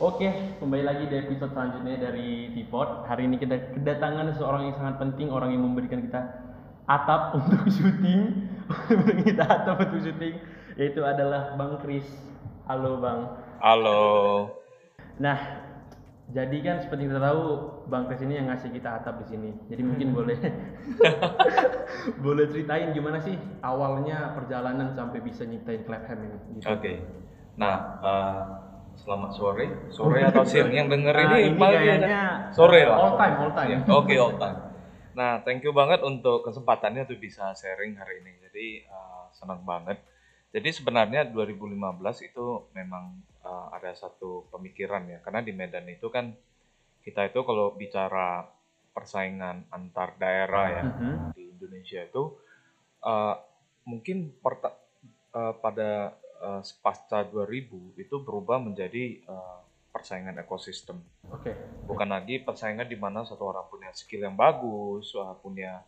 Oke, 0.00 0.56
kembali 0.56 0.80
lagi 0.80 1.12
di 1.12 1.16
episode 1.20 1.52
selanjutnya 1.52 2.00
dari 2.00 2.48
Tipot. 2.56 3.04
Hari 3.04 3.28
ini 3.28 3.36
kita 3.36 3.76
kedatangan 3.76 4.32
seorang 4.32 4.72
yang 4.72 4.76
sangat 4.80 4.96
penting, 4.96 5.28
orang 5.28 5.52
yang 5.52 5.60
memberikan 5.60 6.00
kita 6.00 6.40
atap 6.88 7.30
untuk 7.36 7.68
syuting, 7.68 8.48
memberikan 8.64 9.20
kita 9.28 9.44
atap 9.44 9.76
untuk 9.84 10.00
syuting, 10.00 10.40
yaitu 10.80 11.04
adalah 11.04 11.52
Bang 11.60 11.76
Kris. 11.84 12.08
Halo 12.64 12.96
Bang. 12.96 13.44
Halo. 13.60 14.00
Nah, 15.20 15.36
jadi 16.32 16.56
kan 16.64 16.76
seperti 16.80 17.04
kita 17.04 17.20
tahu, 17.20 17.42
Bang 17.92 18.08
Kris 18.08 18.24
ini 18.24 18.40
yang 18.40 18.48
ngasih 18.48 18.72
kita 18.72 19.04
atap 19.04 19.20
di 19.20 19.36
sini. 19.36 19.52
Jadi 19.68 19.84
mungkin 19.84 20.08
boleh 20.16 20.40
boleh 22.24 22.48
ceritain 22.48 22.96
gimana 22.96 23.20
sih 23.20 23.36
awalnya 23.60 24.32
perjalanan 24.32 24.96
sampai 24.96 25.20
bisa 25.20 25.44
nyiptain 25.44 25.84
Clapham 25.84 26.24
ini? 26.24 26.38
Gitu. 26.56 26.72
Oke. 26.72 27.04
Nah, 27.60 28.00
eh, 28.00 28.69
selamat 29.00 29.30
sore. 29.32 29.66
Sore 29.88 30.20
atau 30.22 30.44
siang 30.44 30.70
yang 30.70 30.86
denger 30.86 31.14
Nah, 31.14 31.24
ini, 31.34 31.38
ini 31.48 31.58
pagi 31.58 31.76
kayaknya 31.80 32.20
sore 32.52 32.80
lah. 32.84 32.96
all 32.96 33.12
time, 33.16 33.34
all 33.38 33.52
time. 33.52 33.68
Ya, 33.70 33.78
Oke, 33.88 34.14
all 34.14 34.36
time. 34.36 34.58
Nah, 35.10 35.32
thank 35.42 35.64
you 35.64 35.72
banget 35.72 36.00
untuk 36.02 36.44
kesempatannya 36.44 37.02
tuh 37.02 37.18
bisa 37.18 37.50
sharing 37.52 37.96
hari 37.96 38.20
ini. 38.20 38.32
Jadi 38.46 38.66
eh, 38.84 39.24
senang 39.32 39.64
banget. 39.64 39.98
Jadi 40.50 40.68
sebenarnya 40.70 41.24
2015 41.26 41.70
itu 42.22 42.46
memang 42.72 43.16
eh, 43.40 43.66
ada 43.72 43.90
satu 43.92 44.46
pemikiran 44.48 45.08
ya, 45.08 45.18
karena 45.20 45.40
di 45.40 45.50
Medan 45.50 45.88
itu 45.88 46.06
kan 46.08 46.30
kita 47.00 47.26
itu 47.26 47.40
kalau 47.40 47.72
bicara 47.72 48.44
persaingan 48.90 49.64
antar 49.70 50.12
daerah 50.14 50.66
ya 50.68 50.84
Mhm. 50.84 51.32
di 51.32 51.48
Indonesia 51.48 52.02
itu 52.02 52.36
eh, 53.00 53.34
mungkin 53.82 54.30
eh, 54.30 55.54
pada 55.56 56.19
eh, 56.40 56.62
pasca 56.80 57.22
2000 57.28 58.00
itu 58.00 58.16
berubah 58.24 58.58
menjadi 58.58 59.20
eh, 59.20 59.60
persaingan 59.90 60.38
ekosistem 60.40 61.02
Oke. 61.28 61.50
bukan 61.84 62.08
lagi 62.14 62.40
persaingan 62.40 62.86
di 62.86 62.94
mana 62.94 63.26
satu 63.26 63.50
orang 63.50 63.66
punya 63.66 63.90
skill 63.90 64.22
yang 64.22 64.38
bagus, 64.38 65.10
uh, 65.18 65.34
punya 65.42 65.82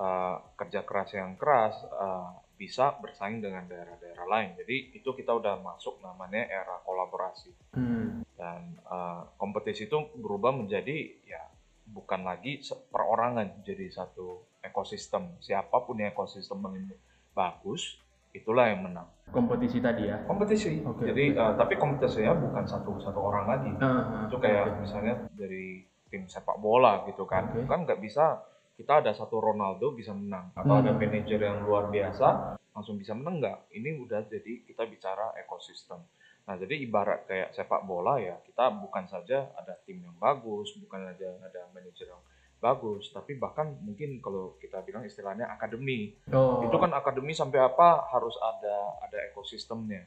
uh, 0.00 0.40
kerja 0.56 0.80
keras 0.88 1.12
yang 1.12 1.36
keras, 1.36 1.76
uh, 1.92 2.32
bisa 2.56 2.96
bersaing 2.96 3.42
dengan 3.44 3.66
daerah-daerah 3.68 4.24
lain. 4.24 4.56
Jadi 4.56 4.96
itu 4.96 5.10
kita 5.12 5.36
udah 5.36 5.60
masuk 5.60 6.00
namanya 6.00 6.48
era 6.48 6.80
kolaborasi 6.86 7.52
Hmm. 7.72 8.20
dan 8.36 8.76
uh, 8.84 9.24
kompetisi 9.40 9.88
itu 9.88 9.96
berubah 10.20 10.52
menjadi 10.52 11.08
ya 11.24 11.40
bukan 11.88 12.24
lagi 12.24 12.60
perorangan 12.92 13.64
jadi 13.64 13.88
satu 13.92 14.44
ekosistem. 14.64 15.40
Siapa 15.40 15.84
punya 15.84 16.12
ekosistem 16.12 16.60
yang 16.68 16.92
bagus, 17.32 17.96
itulah 18.32 18.66
yang 18.66 18.82
menang. 18.82 19.08
Kompetisi 19.28 19.78
tadi 19.78 20.08
ya. 20.08 20.20
Kompetisi. 20.24 20.80
Oke, 20.82 21.06
jadi 21.06 21.32
oke. 21.32 21.38
uh, 21.38 21.52
tapi 21.54 21.74
kompetisinya 21.76 22.32
bukan 22.34 22.64
satu 22.64 22.96
satu 22.98 23.20
orang 23.22 23.44
lagi 23.46 23.70
Ah, 23.78 24.26
itu 24.26 24.36
oke, 24.36 24.42
kayak 24.42 24.64
oke. 24.68 24.78
misalnya 24.80 25.14
dari 25.32 25.80
tim 26.08 26.24
sepak 26.24 26.56
bola 26.56 27.04
gitu 27.06 27.24
kan 27.24 27.48
Oke. 27.48 27.64
kan 27.64 27.84
nggak 27.84 27.96
bisa 27.96 28.44
kita 28.72 29.00
ada 29.00 29.12
satu 29.12 29.36
Ronaldo 29.38 29.92
bisa 29.92 30.12
menang 30.12 30.52
atau 30.52 30.76
ada 30.76 30.92
Hmm. 30.92 31.00
manajer 31.00 31.40
yang 31.40 31.60
luar 31.62 31.88
biasa 31.88 32.28
langsung 32.70 32.96
bisa 32.96 33.12
menang 33.12 33.40
nggak 33.40 33.72
ini 33.72 33.96
udah 33.96 34.20
jadi 34.22 34.60
kita 34.62 34.84
bicara 34.84 35.32
ekosistem 35.38 36.04
nah 36.42 36.52
jadi 36.52 36.74
ibarat 36.78 37.24
kayak 37.24 37.52
sepak 37.52 37.84
bola 37.84 38.18
ya 38.18 38.36
kita 38.42 38.68
bukan 38.74 39.06
saja 39.06 39.48
ada 39.54 39.72
tim 39.84 40.00
yang 40.00 40.12
bagus 40.18 40.76
bukan 40.76 41.00
aja 41.06 41.32
ada 41.38 41.64
manajer 41.70 42.04
yang 42.06 42.20
bagus 42.62 43.10
tapi 43.10 43.34
bahkan 43.34 43.74
mungkin 43.82 44.22
kalau 44.22 44.54
kita 44.62 44.78
bilang 44.86 45.02
istilahnya 45.02 45.50
akademi 45.50 46.14
Oh. 46.30 46.62
itu 46.62 46.76
kan 46.78 46.94
akademi 46.94 47.34
sampai 47.34 47.58
apa 47.58 48.06
harus 48.14 48.38
ada 48.38 49.02
ada 49.02 49.18
ekosistemnya. 49.34 50.06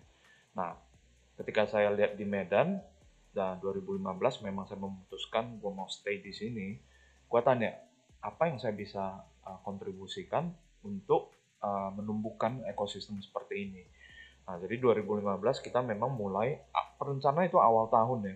Nah, 0.55 0.71
ketika 1.35 1.67
saya 1.67 1.91
lihat 1.91 2.15
di 2.15 2.23
Medan 2.23 2.79
dan 3.35 3.59
2015 3.59 4.47
memang 4.47 4.63
saya 4.63 4.79
memutuskan 4.79 5.59
gue 5.59 5.71
mau 5.75 5.91
stay 5.91 6.23
di 6.23 6.31
sini. 6.31 6.79
Gue 7.27 7.43
tanya 7.43 7.75
apa 8.23 8.47
yang 8.47 8.57
saya 8.57 8.71
bisa 8.71 9.19
uh, 9.43 9.59
kontribusikan 9.67 10.47
untuk 10.87 11.35
uh, 11.59 11.91
menumbuhkan 11.91 12.63
ekosistem 12.71 13.19
seperti 13.19 13.67
ini. 13.67 13.83
Nah, 14.47 14.55
jadi 14.63 14.79
2015 14.79 15.41
kita 15.59 15.83
memang 15.83 16.15
mulai 16.15 16.63
perencana 16.95 17.43
itu 17.43 17.57
awal 17.59 17.89
tahun 17.91 18.19
ya, 18.29 18.35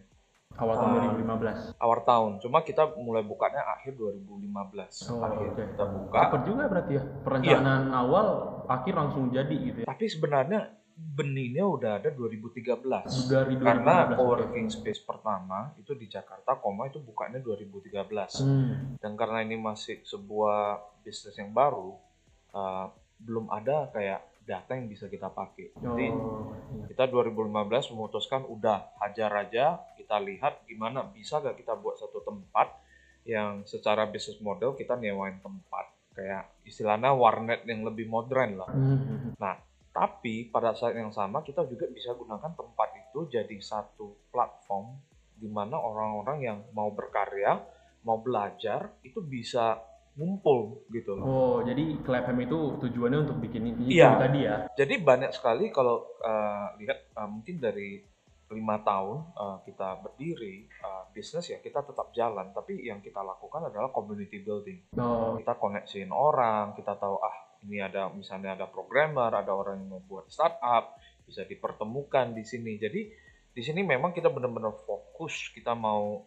awal 0.58 0.76
tahun 0.76 0.90
Ah. 0.90 1.04
2015. 1.14 1.58
awal 1.78 2.00
tahun. 2.02 2.32
Cuma 2.42 2.58
kita 2.66 2.84
mulai 2.98 3.22
bukanya 3.22 3.62
akhir 3.78 3.94
2015. 3.94 5.06
Oh, 5.08 5.22
akhir 5.22 5.48
oke. 5.54 5.64
kita 5.76 5.86
buka. 5.86 6.20
Cepat 6.26 6.42
juga 6.48 6.64
berarti 6.66 6.94
ya. 6.98 7.04
Perencanaan 7.22 7.86
awal 7.94 8.28
akhir 8.66 8.94
langsung 8.98 9.30
jadi 9.30 9.56
gitu 9.56 9.78
ya. 9.84 9.88
Tapi 9.88 10.06
sebenarnya 10.10 10.60
benihnya 11.00 11.64
udah 11.64 11.92
ada 12.04 12.10
2013. 12.12 13.30
Dari 13.32 13.56
2015. 13.56 13.64
Karena 13.64 13.96
oke. 14.04 14.16
coworking 14.20 14.68
space 14.68 15.02
pertama 15.06 15.72
itu 15.80 15.96
di 15.96 16.10
Jakarta, 16.10 16.60
koma 16.60 16.90
itu 16.90 17.00
bukanya 17.00 17.40
2013. 17.40 18.44
Hmm. 18.44 19.00
Dan 19.00 19.16
karena 19.16 19.46
ini 19.46 19.56
masih 19.56 20.04
sebuah 20.04 20.82
bisnis 21.00 21.40
yang 21.40 21.56
baru, 21.56 21.96
uh, 22.52 22.92
belum 23.20 23.48
ada 23.48 23.88
kayak 23.92 24.39
data 24.50 24.74
yang 24.74 24.90
bisa 24.90 25.06
kita 25.06 25.30
pakai. 25.30 25.78
Jadi 25.78 26.10
Oh, 26.10 26.50
iya. 26.74 26.90
kita 26.90 27.06
2015 27.06 27.94
memutuskan 27.94 28.42
udah 28.50 28.98
hajar 29.06 29.30
aja, 29.46 29.78
kita 29.94 30.18
lihat 30.18 30.66
gimana 30.66 31.06
bisa 31.06 31.38
gak 31.38 31.62
kita 31.62 31.78
buat 31.78 32.02
satu 32.02 32.26
tempat 32.26 32.74
yang 33.30 33.62
secara 33.70 34.10
bisnis 34.10 34.42
model 34.42 34.74
kita 34.74 34.98
nyewain 34.98 35.38
tempat 35.38 35.86
kayak 36.18 36.50
istilahnya 36.66 37.14
warnet 37.14 37.62
yang 37.70 37.86
lebih 37.86 38.10
modern 38.10 38.58
lah. 38.58 38.72
Hmm. 38.74 39.38
Tapi 39.90 40.48
pada 40.48 40.72
saat 40.74 40.96
yang 40.96 41.12
sama 41.12 41.44
kita 41.44 41.66
juga 41.68 41.86
bisa 41.92 42.16
gunakan 42.16 42.56
tempat 42.56 42.90
itu 42.96 43.28
jadi 43.30 43.58
satu 43.60 44.32
platform 44.32 44.96
di 45.36 45.48
mana 45.52 45.76
orang-orang 45.80 46.38
yang 46.40 46.58
mau 46.72 46.92
berkarya, 46.92 47.60
mau 48.08 48.20
belajar 48.20 48.96
itu 49.04 49.20
bisa 49.20 49.80
ngumpul 50.18 50.84
gitu 50.90 51.16
loh. 51.16 51.26
Oh, 51.26 51.58
jadi 51.62 52.00
Clapham 52.02 52.40
itu 52.42 52.80
tujuannya 52.82 53.30
untuk 53.30 53.38
bikin 53.40 53.72
ini 53.72 53.94
Iya. 53.98 54.18
tadi 54.20 54.40
ya. 54.44 54.56
Jadi 54.74 54.94
banyak 55.00 55.32
sekali 55.32 55.70
kalau 55.70 56.04
uh, 56.20 56.76
lihat 56.82 57.14
uh, 57.16 57.30
mungkin 57.30 57.62
dari 57.62 58.02
lima 58.50 58.82
tahun 58.82 59.30
uh, 59.38 59.58
kita 59.62 60.02
berdiri 60.02 60.66
uh, 60.82 61.06
bisnis 61.14 61.54
ya 61.54 61.62
kita 61.62 61.86
tetap 61.86 62.10
jalan, 62.18 62.50
tapi 62.50 62.82
yang 62.82 62.98
kita 62.98 63.22
lakukan 63.22 63.70
adalah 63.70 63.94
community 63.94 64.42
building. 64.42 64.90
Oh, 64.98 65.38
Kita 65.38 65.54
koneksiin 65.54 66.10
orang, 66.10 66.74
kita 66.74 66.98
tahu 66.98 67.22
ah 67.22 67.38
ini 67.62 67.78
ada 67.78 68.10
misalnya 68.10 68.58
ada 68.58 68.66
programmer, 68.66 69.30
ada 69.30 69.54
orang 69.54 69.84
yang 69.86 69.90
mau 69.94 70.02
buat 70.02 70.26
startup, 70.34 70.98
bisa 71.30 71.46
dipertemukan 71.46 72.34
di 72.34 72.42
sini. 72.42 72.82
Jadi 72.82 73.02
di 73.54 73.62
sini 73.62 73.86
memang 73.86 74.16
kita 74.16 74.34
benar-benar 74.34 74.74
fokus, 74.82 75.54
kita 75.54 75.78
mau 75.78 76.26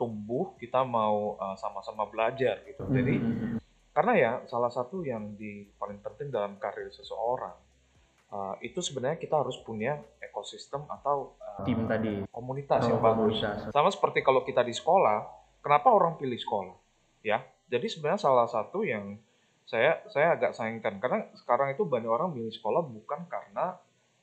tumbuh, 0.00 0.56
kita 0.56 0.80
mau 0.80 1.36
uh, 1.36 1.52
sama-sama 1.60 2.08
belajar 2.08 2.64
gitu. 2.64 2.88
Jadi 2.88 3.20
hmm. 3.20 3.60
karena 3.92 4.12
ya 4.16 4.32
salah 4.48 4.72
satu 4.72 5.04
yang 5.04 5.36
di 5.36 5.68
paling 5.76 6.00
penting 6.00 6.32
dalam 6.32 6.56
karir 6.56 6.88
seseorang 6.88 7.52
uh, 8.32 8.54
itu 8.64 8.80
sebenarnya 8.80 9.20
kita 9.20 9.44
harus 9.44 9.60
punya 9.60 10.00
ekosistem 10.22 10.86
atau 10.88 11.36
uh, 11.36 11.60
tim 11.66 11.84
tadi. 11.84 12.24
komunitas 12.32 12.80
Oh, 12.86 12.96
yang 12.96 13.00
bagus. 13.02 13.36
komunitas. 13.42 13.68
Sama 13.74 13.90
seperti 13.92 14.24
kalau 14.24 14.40
kita 14.46 14.64
di 14.64 14.72
sekolah, 14.72 15.28
kenapa 15.60 15.92
orang 15.92 16.16
pilih 16.16 16.38
sekolah? 16.38 16.76
Ya, 17.20 17.44
jadi 17.68 17.84
sebenarnya 17.84 18.24
salah 18.24 18.48
satu 18.48 18.80
yang 18.80 19.20
saya 19.68 20.02
saya 20.10 20.34
agak 20.34 20.56
sayangkan 20.56 20.98
karena 20.98 21.18
sekarang 21.36 21.76
itu 21.76 21.84
banyak 21.86 22.10
orang 22.10 22.32
milih 22.34 22.50
sekolah 22.50 22.82
bukan 22.82 23.28
karena 23.28 23.76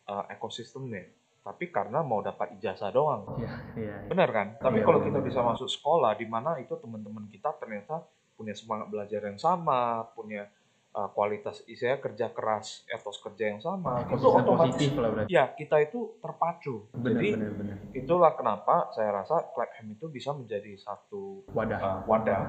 uh, 0.10 0.26
ekosistemnya, 0.34 1.08
tapi 1.48 1.72
karena 1.72 2.04
mau 2.04 2.20
dapat 2.20 2.60
ijazah 2.60 2.92
doang. 2.92 3.40
Iya, 3.40 3.52
iya. 3.80 3.96
iya. 4.04 4.10
Benar 4.12 4.30
kan? 4.36 4.48
Tapi 4.60 4.84
Iya, 4.84 4.86
kalau 4.92 5.00
kita 5.00 5.20
bisa 5.24 5.40
masuk 5.40 5.72
sekolah 5.72 6.12
di 6.20 6.28
mana 6.28 6.60
itu 6.60 6.76
teman-teman 6.76 7.24
kita 7.32 7.56
ternyata 7.56 8.04
punya 8.36 8.52
semangat 8.52 8.92
belajar 8.92 9.24
yang 9.24 9.40
sama, 9.40 10.12
punya 10.12 10.52
uh, 10.92 11.08
kualitas 11.16 11.64
saya 11.64 12.04
kerja 12.04 12.36
keras, 12.36 12.84
etos 12.92 13.24
kerja 13.24 13.56
yang 13.56 13.64
sama, 13.64 14.04
itu 14.04 14.20
Ekosistem 14.20 14.44
otomatis 14.44 14.92
lah 15.00 15.12
ya 15.32 15.48
kita 15.56 15.88
itu 15.88 16.20
terpacu. 16.20 16.92
Benar, 16.92 17.16
Jadi 17.16 17.30
benar, 17.40 17.52
benar. 17.56 17.78
itulah 17.96 18.32
kenapa 18.36 18.76
saya 18.92 19.10
rasa 19.16 19.48
Clapham 19.56 19.88
itu 19.96 20.06
bisa 20.12 20.36
menjadi 20.36 20.76
satu 20.76 21.48
Wadah. 21.56 21.80
uh, 21.80 22.00
wadah 22.12 22.42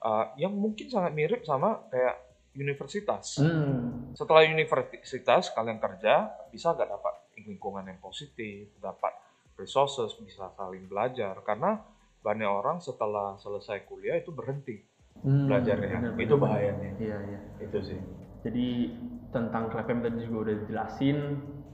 uh, 0.00 0.24
yang 0.40 0.56
mungkin 0.56 0.88
sangat 0.88 1.12
mirip 1.12 1.44
sama 1.44 1.84
kayak 1.92 2.16
universitas. 2.56 3.38
Hmm. 3.38 4.16
Setelah 4.16 4.48
universitas 4.48 5.52
kalian 5.52 5.78
kerja 5.78 6.32
bisa 6.50 6.72
nggak 6.74 6.90
dapat 6.90 7.27
lingkungan 7.46 7.86
yang 7.86 8.00
positif, 8.00 8.72
dapat 8.78 9.12
resources, 9.54 10.14
bisa 10.18 10.48
saling 10.54 10.86
belajar 10.86 11.38
karena 11.42 11.82
banyak 12.18 12.46
orang 12.46 12.78
setelah 12.78 13.38
selesai 13.38 13.86
kuliah 13.86 14.18
itu 14.18 14.34
berhenti 14.34 14.82
Hmm, 15.18 15.50
belajarnya. 15.50 15.98
benar, 15.98 16.14
itu 16.14 16.34
bahayanya. 16.38 16.90
Iya, 16.94 17.16
iya. 17.26 17.40
Itu 17.58 17.78
sih. 17.82 17.98
Jadi 18.46 18.94
tentang 19.34 19.66
Clapham 19.66 19.98
tadi 19.98 20.22
juga 20.22 20.46
udah 20.46 20.54
dijelasin 20.62 21.18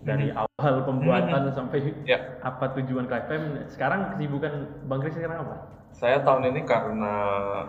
dari 0.01 0.33
Hmm. 0.33 0.49
awal 0.49 0.75
pembuatan 0.89 1.53
sampai 1.53 1.93
Ya. 2.09 2.41
apa 2.41 2.73
tujuan 2.81 3.05
Clapham. 3.05 3.69
Sekarang 3.69 4.17
kesibukan 4.17 4.53
Bang 4.89 5.05
Kris 5.05 5.13
sekarang 5.13 5.45
apa? 5.45 5.57
Saya 5.93 6.25
tahun 6.25 6.57
ini 6.57 6.65
karena 6.67 7.15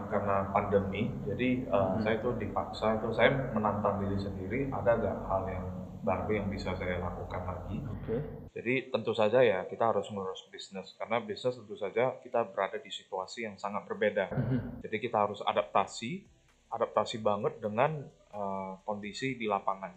karena 0.10 0.50
pandemi, 0.50 1.12
jadi 1.28 1.68
uh, 1.70 1.94
Hmm. 1.94 2.02
saya 2.02 2.18
tuh 2.24 2.34
dipaksa 2.40 2.98
itu 2.98 3.12
saya 3.14 3.30
menantang 3.52 4.02
diri 4.02 4.18
sendiri 4.18 4.60
ada 4.72 4.96
nggak 4.98 5.18
hal 5.28 5.44
yang 5.46 5.66
baru 6.06 6.30
yang 6.38 6.48
bisa 6.54 6.78
saya 6.78 7.02
lakukan 7.02 7.42
lagi. 7.50 7.82
Oke. 7.82 8.16
Jadi 8.54 8.94
tentu 8.94 9.12
saja 9.12 9.42
ya 9.42 9.66
kita 9.66 9.90
harus 9.90 10.06
mengurus 10.14 10.46
bisnis 10.54 10.94
karena 10.96 11.18
bisnis 11.20 11.58
tentu 11.58 11.76
saja 11.76 12.16
kita 12.22 12.46
berada 12.54 12.78
di 12.78 12.94
situasi 12.94 13.50
yang 13.50 13.58
sangat 13.58 13.90
berbeda. 13.90 14.30
Mhm. 14.30 14.86
Jadi 14.86 14.98
kita 15.02 15.26
harus 15.26 15.42
adaptasi, 15.42 16.22
adaptasi 16.70 17.20
banget 17.20 17.58
dengan 17.58 18.06
uh, 18.32 18.78
kondisi 18.86 19.34
di 19.36 19.50
lapangan, 19.50 19.92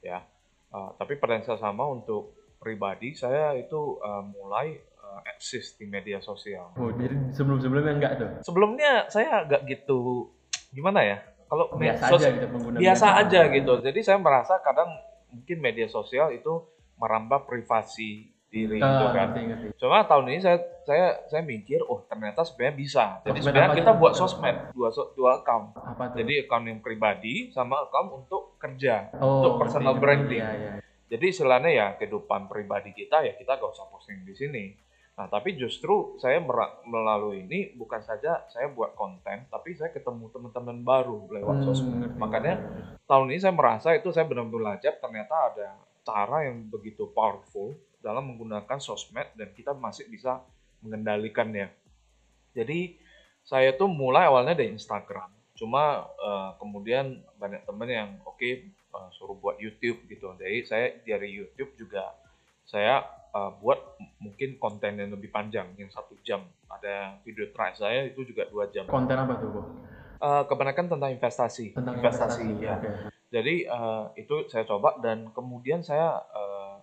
ya. 0.00 0.22
Uh, 0.70 0.94
tapi 0.94 1.18
pada 1.18 1.36
yang 1.36 1.44
sama 1.44 1.84
untuk 1.90 2.38
pribadi 2.62 3.16
saya 3.18 3.56
itu 3.58 3.98
uh, 3.98 4.22
mulai 4.22 4.78
uh, 5.00 5.20
eksis 5.34 5.74
di 5.80 5.88
media 5.88 6.20
sosial. 6.20 6.70
Oh, 6.76 6.92
jadi 6.94 7.34
sebelum-sebelumnya 7.34 7.94
enggak 7.98 8.12
tuh? 8.20 8.30
Sebelumnya 8.46 9.08
saya 9.10 9.42
agak 9.42 9.66
gitu 9.66 10.28
gimana 10.70 11.02
ya? 11.02 11.18
Kalau 11.48 11.72
Biasa 11.80 12.12
aja 12.12 12.28
gitu 12.28 12.46
pengguna. 12.52 12.76
biasa 12.76 13.06
aja 13.24 13.40
gitu. 13.48 13.72
Jadi 13.80 14.00
saya 14.04 14.18
merasa 14.20 14.60
kadang 14.60 14.92
mungkin 15.28 15.56
media 15.58 15.86
sosial 15.86 16.30
itu 16.30 16.64
merambah 16.96 17.44
privasi 17.44 18.28
diri 18.48 18.80
gitu 18.80 19.04
Ah, 19.04 19.12
kan. 19.12 19.36
ngerti, 19.36 19.40
ngerti. 19.44 19.66
Cuma 19.76 20.08
tahun 20.08 20.32
ini 20.32 20.40
saya 20.40 20.58
saya 20.82 21.06
saya 21.28 21.44
mikir, 21.44 21.84
oh 21.84 22.00
ternyata 22.08 22.40
sebenarnya 22.42 22.76
bisa. 22.76 23.04
Jadi 23.20 23.38
sebenarnya 23.44 23.76
kita 23.76 23.92
buat 23.92 24.16
sosmed 24.16 24.72
dua 24.72 24.88
dua 25.12 25.44
account. 25.44 25.76
Apa 25.76 26.10
tuh? 26.10 26.24
Jadi 26.24 26.48
account 26.48 26.64
yang 26.64 26.80
pribadi 26.80 27.52
sama 27.52 27.84
account 27.84 28.24
untuk 28.24 28.56
kerja. 28.56 29.12
oh, 29.20 29.44
untuk 29.44 29.52
personal 29.60 29.92
ngerti, 29.94 30.02
branding. 30.02 30.40
Iya, 30.42 30.52
iya. 30.56 30.72
Jadi 31.08 31.24
istilahnya 31.28 31.70
ya 31.72 31.86
kehidupan 31.96 32.48
pribadi 32.48 32.92
kita 32.92 33.20
ya 33.20 33.32
kita 33.32 33.56
gak 33.56 33.68
usah 33.68 33.88
posting 33.88 34.24
di 34.24 34.32
sini. 34.32 34.64
Nah 35.18 35.26
tapi 35.26 35.58
justru 35.58 36.14
saya 36.22 36.38
melalui 36.86 37.42
ini 37.42 37.74
bukan 37.74 37.98
saja 38.06 38.46
saya 38.54 38.70
buat 38.70 38.94
konten, 38.94 39.50
tapi 39.50 39.74
saya 39.74 39.90
ketemu 39.90 40.30
teman-teman 40.30 40.78
baru 40.86 41.26
lewat 41.34 41.58
Hmm, 41.58 41.66
sosmed. 41.66 42.14
Makanya 42.14 42.62
tahun 43.10 43.34
ini 43.34 43.42
saya 43.42 43.50
merasa 43.50 43.98
itu 43.98 44.14
saya 44.14 44.30
benar-benar 44.30 44.78
belajar 44.78 44.94
ternyata 45.02 45.34
ada 45.50 45.74
cara 46.06 46.46
yang 46.46 46.70
begitu 46.70 47.10
powerful 47.10 47.74
dalam 47.98 48.30
menggunakan 48.30 48.78
sosmed 48.78 49.26
dan 49.34 49.50
kita 49.58 49.74
masih 49.74 50.06
bisa 50.06 50.38
mengendalikannya. 50.86 51.74
Jadi 52.54 52.94
saya 53.42 53.74
tuh 53.74 53.90
mulai 53.90 54.30
awalnya 54.30 54.54
dari 54.54 54.70
Instagram, 54.70 55.34
cuma 55.58 56.06
eh, 56.14 56.50
kemudian 56.62 57.18
banyak 57.42 57.66
temen 57.66 57.90
yang 57.90 58.10
oke 58.22 58.38
eh, 58.38 59.08
suruh 59.18 59.34
buat 59.34 59.58
YouTube 59.58 60.06
gitu. 60.06 60.30
Jadi 60.38 60.62
saya 60.62 60.94
dari 61.02 61.34
YouTube 61.34 61.74
juga 61.74 62.14
saya 62.62 63.17
eh, 63.34 63.50
buat 63.60 64.00
mungkin 64.20 64.56
konten 64.56 64.98
yang 64.98 65.10
lebih 65.12 65.28
panjang, 65.28 65.72
yang 65.76 65.90
satu 65.92 66.16
jam. 66.24 66.44
Ada 66.68 67.20
video 67.24 67.48
terakhir 67.52 67.76
saya 67.80 68.00
itu 68.08 68.24
juga 68.24 68.48
dua 68.48 68.68
jam. 68.72 68.84
Konten 68.88 69.16
apa 69.16 69.34
tuh, 69.40 69.48
Bu? 69.52 69.60
Eh, 70.18 70.42
kebanyakan 70.50 70.86
tentang 70.90 71.10
investasi. 71.14 71.78
Tentang 71.78 71.94
investasi, 72.02 72.42
investasi. 72.42 72.66
ya. 72.66 72.74
Oke. 72.78 72.90
Jadi 73.28 73.54
eh, 73.68 74.04
itu 74.18 74.36
saya 74.48 74.64
coba 74.64 74.96
dan 74.98 75.30
kemudian 75.36 75.84
saya 75.84 76.18
eh, 76.32 76.76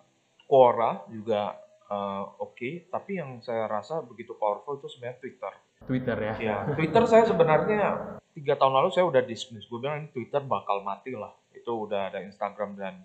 Quora 0.46 1.02
juga 1.10 1.58
eh, 1.90 2.24
oke, 2.40 2.88
tapi 2.88 3.18
yang 3.18 3.42
saya 3.42 3.66
rasa 3.66 4.00
begitu 4.00 4.38
powerful 4.38 4.78
itu 4.78 4.88
sebenarnya 4.88 5.18
Twitter. 5.20 5.52
Twitter 5.86 6.16
ya. 6.16 6.34
Ya, 6.40 6.56
Twitter 6.72 7.04
saya 7.04 7.24
sebenarnya 7.28 8.16
tiga 8.32 8.56
tahun 8.56 8.74
lalu 8.80 8.88
saya 8.92 9.04
udah 9.04 9.22
dismiss. 9.24 9.68
Gue 9.68 9.80
bilang 9.80 10.04
ini 10.04 10.08
Twitter 10.12 10.40
bakal 10.44 10.80
mati 10.80 11.12
lah. 11.12 11.32
Itu 11.52 11.88
udah 11.88 12.12
ada 12.12 12.20
Instagram 12.24 12.76
dan 12.76 13.04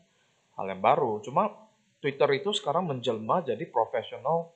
hal 0.55 0.65
yang 0.67 0.79
baru. 0.83 1.19
Cuma 1.23 1.70
Twitter 2.01 2.29
itu 2.33 2.49
sekarang 2.51 2.89
menjelma 2.89 3.45
jadi 3.45 3.61
profesional 3.69 4.51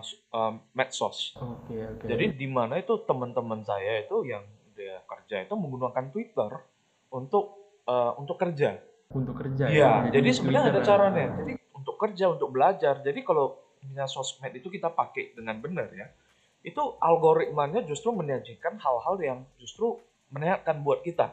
s- 0.00 0.16
eh, 0.18 0.52
medsos. 0.72 1.36
Oke, 1.36 1.76
oke. 1.76 2.04
Jadi 2.08 2.34
di 2.34 2.48
mana 2.48 2.80
itu 2.80 2.98
teman-teman 3.04 3.62
saya 3.62 4.02
itu 4.02 4.26
yang 4.26 4.42
dia 4.74 5.00
kerja 5.06 5.44
itu 5.44 5.54
menggunakan 5.54 6.10
Twitter 6.10 6.50
untuk 7.08 7.44
eh, 7.86 8.12
untuk 8.18 8.36
kerja. 8.36 8.80
untuk 9.06 9.38
kerja 9.38 9.70
Iya, 9.70 10.10
ya. 10.10 10.18
jadi 10.18 10.28
sebenarnya 10.34 10.74
ada 10.74 10.80
ya. 10.82 10.84
caranya. 10.84 11.24
Jadi 11.38 11.52
untuk 11.72 11.94
kerja, 11.94 12.24
untuk 12.26 12.50
belajar. 12.50 12.98
Jadi 13.00 13.22
kalau 13.22 13.54
misalnya 13.78 14.10
sosmed 14.10 14.50
itu 14.50 14.66
kita 14.66 14.90
pakai 14.90 15.30
dengan 15.30 15.62
benar 15.62 15.86
ya, 15.94 16.10
itu 16.66 16.82
algoritmanya 16.98 17.86
justru 17.86 18.10
menyajikan 18.10 18.74
hal-hal 18.82 19.14
yang 19.22 19.38
justru 19.56 20.02
menyehatkan 20.34 20.82
buat 20.82 21.06
kita. 21.06 21.30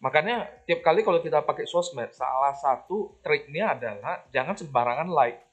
Makanya 0.00 0.36
tiap 0.64 0.80
kali 0.80 1.00
kalau 1.00 1.20
kita 1.20 1.40
pakai 1.40 1.64
sosmed, 1.64 2.08
salah 2.10 2.52
satu 2.52 3.20
triknya 3.20 3.76
adalah 3.76 4.24
jangan 4.28 4.56
sembarangan 4.56 5.06
like. 5.06 5.44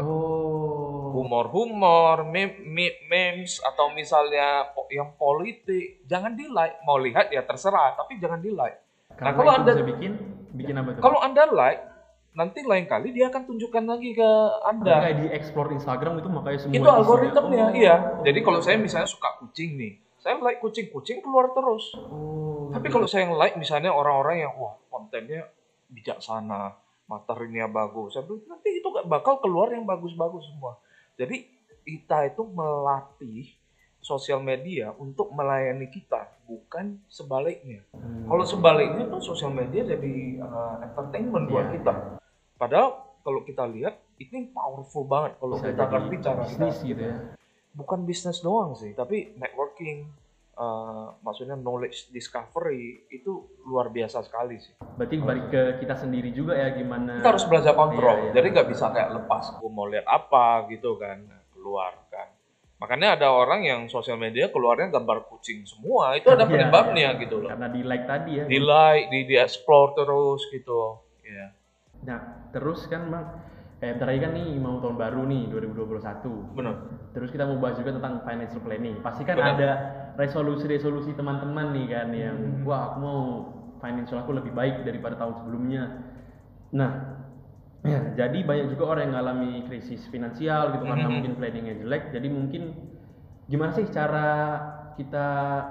Oh. 0.00 1.12
Humor-humor, 1.12 2.24
meme, 2.24 2.62
meme- 2.62 3.00
memes, 3.04 3.60
atau 3.60 3.90
misalnya 3.90 4.64
yang 4.88 5.12
politik, 5.14 6.00
jangan 6.06 6.32
di 6.32 6.46
like. 6.46 6.80
Mau 6.82 6.96
lihat 6.96 7.28
ya 7.28 7.42
terserah, 7.42 7.92
tapi 7.94 8.16
jangan 8.16 8.38
di 8.38 8.50
like. 8.50 8.78
Karena 9.12 9.34
kalau 9.34 9.52
itu 9.52 9.60
Anda- 9.60 9.84
bikin 9.84 10.12
bikin 10.54 10.74
apa 10.76 10.88
tuh? 10.96 11.02
Kalau 11.02 11.18
Anda 11.18 11.44
like, 11.46 11.82
nanti 12.30 12.62
lain 12.62 12.86
kali 12.86 13.10
dia 13.10 13.26
akan 13.26 13.42
tunjukkan 13.44 13.84
lagi 13.84 14.14
ke 14.14 14.30
Anda. 14.64 14.94
kayak 15.02 15.16
di 15.18 15.26
explore 15.28 15.74
Instagram 15.74 16.22
itu 16.22 16.28
makanya 16.30 16.58
semua 16.58 16.72
Itu 16.72 16.78
isinya- 16.80 16.96
algoritmnya, 16.96 17.64
Oh. 17.66 17.74
iya. 17.74 17.96
Jadi 18.22 18.38
kalau 18.40 18.60
saya 18.62 18.78
misalnya 18.78 19.10
suka 19.10 19.28
kucing 19.36 19.76
nih, 19.76 19.92
saya 20.20 20.36
like 20.38 20.60
kucing-kucing 20.60 21.24
keluar 21.24 21.50
terus. 21.56 21.96
Oh. 21.96 22.68
Tapi 22.70 22.86
kalau 22.92 23.08
saya 23.08 23.26
like 23.32 23.56
misalnya 23.56 23.90
orang-orang 23.90 24.44
yang 24.46 24.52
wah 24.54 24.76
kontennya 24.92 25.48
bijaksana, 25.90 26.76
materinya 27.08 27.66
bagus, 27.66 28.14
saya 28.14 28.28
bilang 28.28 28.46
nanti 28.46 28.78
itu 28.78 28.86
gak 28.86 29.08
bakal 29.08 29.40
keluar 29.42 29.72
yang 29.72 29.82
bagus-bagus 29.82 30.46
semua. 30.46 30.78
Jadi 31.18 31.48
kita 31.82 32.30
itu 32.30 32.44
melatih 32.46 33.50
sosial 34.00 34.40
media 34.40 34.92
untuk 34.96 35.28
melayani 35.32 35.88
kita, 35.88 36.30
bukan 36.46 37.00
sebaliknya. 37.10 37.82
Hmm. 37.92 38.28
Kalau 38.28 38.44
sebaliknya 38.46 39.08
tuh 39.10 39.20
sosial 39.20 39.50
media 39.50 39.82
jadi 39.84 40.40
uh, 40.40 40.84
entertainment 40.84 41.48
buat 41.50 41.68
Iya. 41.68 41.74
kita. 41.80 41.92
Padahal 42.56 42.88
kalau 43.20 43.40
kita 43.44 43.64
lihat 43.68 44.00
ini 44.20 44.52
powerful 44.52 45.04
banget 45.04 45.36
kalau 45.40 45.56
bisa 45.56 45.68
kita 45.72 45.84
jadi 45.84 45.92
ngerti 45.92 46.16
cara 46.20 46.32
kita. 46.36 46.44
bisnis 46.44 46.76
gitu 46.84 47.02
ya. 47.02 47.16
Bukan 47.70 48.02
bisnis 48.02 48.42
doang 48.42 48.74
sih, 48.74 48.90
tapi 48.92 49.30
networking, 49.38 50.10
uh, 50.58 51.14
maksudnya 51.22 51.54
knowledge 51.54 52.10
discovery 52.10 53.06
itu 53.08 53.46
luar 53.62 53.88
biasa 53.88 54.26
sekali 54.26 54.58
sih. 54.58 54.74
Berarti 54.98 55.16
balik 55.22 55.46
ke 55.48 55.62
kita 55.78 55.94
sendiri 55.94 56.34
juga 56.34 56.58
ya 56.58 56.74
gimana. 56.74 57.22
Kita 57.22 57.30
harus 57.30 57.46
belajar 57.46 57.78
kontrol, 57.78 58.16
Iya, 58.16 58.24
iya. 58.26 58.32
jadi 58.34 58.46
nggak 58.58 58.68
bisa 58.68 58.90
kayak 58.90 59.10
lepas. 59.22 59.44
Gue 59.62 59.70
mau 59.70 59.86
lihat 59.86 60.04
apa 60.04 60.66
gitu 60.66 60.98
kan, 60.98 61.22
keluar 61.54 61.94
kan. 62.10 62.28
Makanya 62.80 63.20
ada 63.20 63.28
orang 63.28 63.60
yang 63.60 63.80
sosial 63.92 64.16
media 64.16 64.48
keluarnya 64.48 64.88
gambar 64.88 65.28
kucing 65.28 65.62
semua, 65.62 66.16
itu 66.16 66.26
ada 66.32 66.42
Iya, 66.48 66.50
penyebabnya 66.50 67.08
gitu 67.20 67.36
loh. 67.44 67.52
Karena 67.52 67.68
di 67.68 67.80
like 67.84 68.06
tadi 68.08 68.30
ya. 68.40 68.44
Di 68.48 68.58
like, 68.58 69.06
di, 69.12 69.18
di 69.28 69.36
explore 69.36 69.92
terus 69.94 70.42
gitu. 70.48 71.04
Iya. 71.22 71.46
Nah, 72.08 72.48
terus 72.50 72.88
kan 72.88 73.12
Bang, 73.12 73.26
eh 73.80 73.96
bentar 73.96 74.12
lagi 74.12 74.20
kan 74.20 74.32
nih 74.36 74.60
mau 74.60 74.76
tahun 74.76 74.96
baru 75.00 75.24
nih 75.24 75.48
2021. 75.48 76.52
Benar. 76.52 76.74
Terus 77.16 77.32
kita 77.32 77.48
mau 77.48 77.56
bahas 77.56 77.80
juga 77.80 77.96
tentang 77.96 78.20
financial 78.28 78.60
planning. 78.60 79.00
Pasti 79.00 79.24
kan 79.24 79.40
ada 79.40 79.70
resolusi-resolusi 80.20 81.16
teman-teman 81.16 81.72
nih 81.72 81.86
kan 81.88 82.08
yang 82.12 82.36
Hmm. 82.36 82.68
wah 82.68 82.92
aku 82.92 82.96
mau 83.00 83.20
financial 83.80 84.20
aku 84.20 84.36
lebih 84.36 84.52
baik 84.52 84.84
daripada 84.84 85.16
tahun 85.16 85.40
sebelumnya. 85.40 85.82
Nah, 86.76 86.92
ya, 87.80 88.12
jadi 88.20 88.44
banyak 88.44 88.76
juga 88.76 88.84
orang 88.92 89.08
yang 89.08 89.14
ngalami 89.16 89.64
krisis 89.64 90.04
finansial 90.12 90.76
gitu 90.76 90.84
karena 90.84 91.08
Mhm. 91.08 91.14
mungkin 91.16 91.32
planningnya 91.40 91.74
jelek. 91.80 92.12
Jadi 92.12 92.28
mungkin 92.28 92.62
gimana 93.48 93.72
sih 93.72 93.88
cara 93.88 94.60
kita 95.00 95.26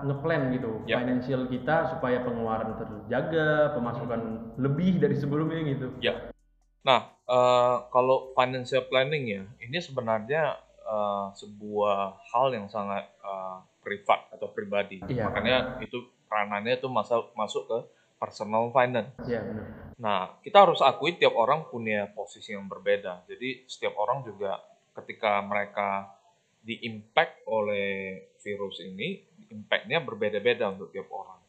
ngeplan 0.10 0.50
gitu 0.58 0.82
Ya. 0.90 0.98
financial 0.98 1.46
kita 1.46 1.94
supaya 1.94 2.26
pengeluaran 2.26 2.74
terjaga, 2.82 3.78
pemasukan 3.78 4.22
lebih 4.58 4.98
dari 4.98 5.14
sebelumnya 5.14 5.62
gitu. 5.70 5.94
Ya. 6.02 6.34
Nah, 6.82 7.19
eh, 7.30 7.78
kalau 7.94 8.34
financial 8.34 8.90
planning 8.90 9.24
ya, 9.30 9.44
ini 9.62 9.78
sebenarnya 9.78 10.58
eh, 10.82 11.28
sebuah 11.38 12.26
hal 12.34 12.58
yang 12.58 12.66
sangat 12.66 13.06
eh, 13.22 13.58
privat 13.86 14.34
atau 14.34 14.50
pribadi. 14.50 15.00
Iya. 15.06 15.30
Makanya 15.30 15.58
itu 15.86 16.02
ranahnya 16.30 16.78
itu 16.78 16.90
masuk 16.90 17.34
masuk 17.38 17.64
ke 17.70 17.78
personal 18.20 18.74
finance. 18.74 19.16
Ya 19.26 19.40
benar. 19.46 19.90
Nah, 20.00 20.20
kita 20.40 20.64
harus 20.64 20.80
akui 20.80 21.20
tiap 21.20 21.36
orang 21.36 21.68
punya 21.68 22.08
posisi 22.16 22.56
yang 22.56 22.72
berbeda. 22.72 23.28
Jadi 23.28 23.68
setiap 23.68 24.00
orang 24.00 24.24
juga 24.24 24.60
ketika 24.96 25.44
mereka 25.44 26.16
di-impact 26.64 27.48
oleh 27.48 28.20
virus 28.40 28.84
ini, 28.84 29.20
impact-nya 29.52 30.00
berbeda-beda 30.04 30.72
untuk 30.72 30.92
tiap 30.92 31.08
orang. 31.12 31.40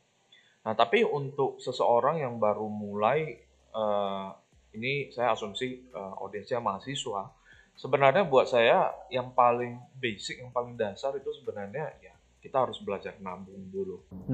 Nah, 0.66 0.75
tapi 0.75 1.06
untuk 1.06 1.62
seseorang 1.62 2.22
yang 2.22 2.42
baru 2.42 2.66
mulai, 2.66 3.38
eh, 3.70 4.28
ini 4.75 5.11
saya 5.11 5.35
asumsi 5.35 5.91
eh, 5.91 6.15
audiensnya 6.21 6.62
mahasiswa, 6.62 7.31
sebenarnya 7.75 8.27
buat 8.27 8.47
saya 8.47 8.91
yang 9.11 9.33
paling 9.35 9.79
basic, 9.97 10.43
yang 10.43 10.53
paling 10.53 10.77
dasar 10.77 11.17
itu 11.17 11.31
sebenarnya 11.41 11.91
ya 12.00 12.15
kita 12.41 12.65
harus 12.65 12.81
belajar 12.81 13.21
nabung 13.21 13.69
dulu 13.69 14.00
Bu. 14.09 14.25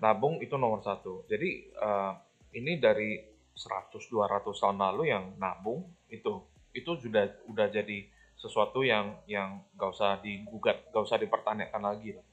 nabung 0.00 0.34
itu 0.40 0.56
nomor 0.56 0.80
satu. 0.80 1.26
Jadi 1.28 1.70
eh, 1.72 2.12
ini 2.56 2.80
dari 2.80 3.20
100-200 3.56 4.52
tahun 4.52 4.76
lalu 4.76 5.02
yang 5.08 5.32
nabung 5.40 5.88
itu 6.12 6.44
itu 6.76 6.90
sudah 7.00 7.24
udah 7.48 7.72
jadi 7.72 8.04
sesuatu 8.36 8.84
yang 8.84 9.16
yang 9.24 9.64
gak 9.80 9.96
usah 9.96 10.20
digugat, 10.20 10.92
gak 10.92 11.08
usah 11.08 11.16
dipertanyakan 11.16 11.82
lagi 11.82 12.12
lah. 12.12 12.26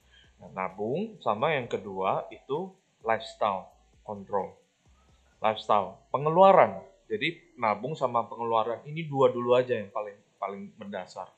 Nah, 0.44 0.50
nabung 0.52 1.16
sama 1.24 1.56
yang 1.56 1.64
kedua 1.64 2.28
itu 2.28 2.76
lifestyle 3.00 3.72
control, 4.04 4.52
lifestyle 5.40 6.04
pengeluaran. 6.12 6.84
Jadi 7.04 7.56
nabung 7.60 7.92
sama 7.92 8.24
pengeluaran 8.24 8.80
ini 8.88 9.04
dua 9.04 9.28
dulu 9.28 9.52
aja 9.52 9.76
yang 9.76 9.92
paling 9.92 10.16
paling 10.40 10.72
mendasar. 10.80 11.28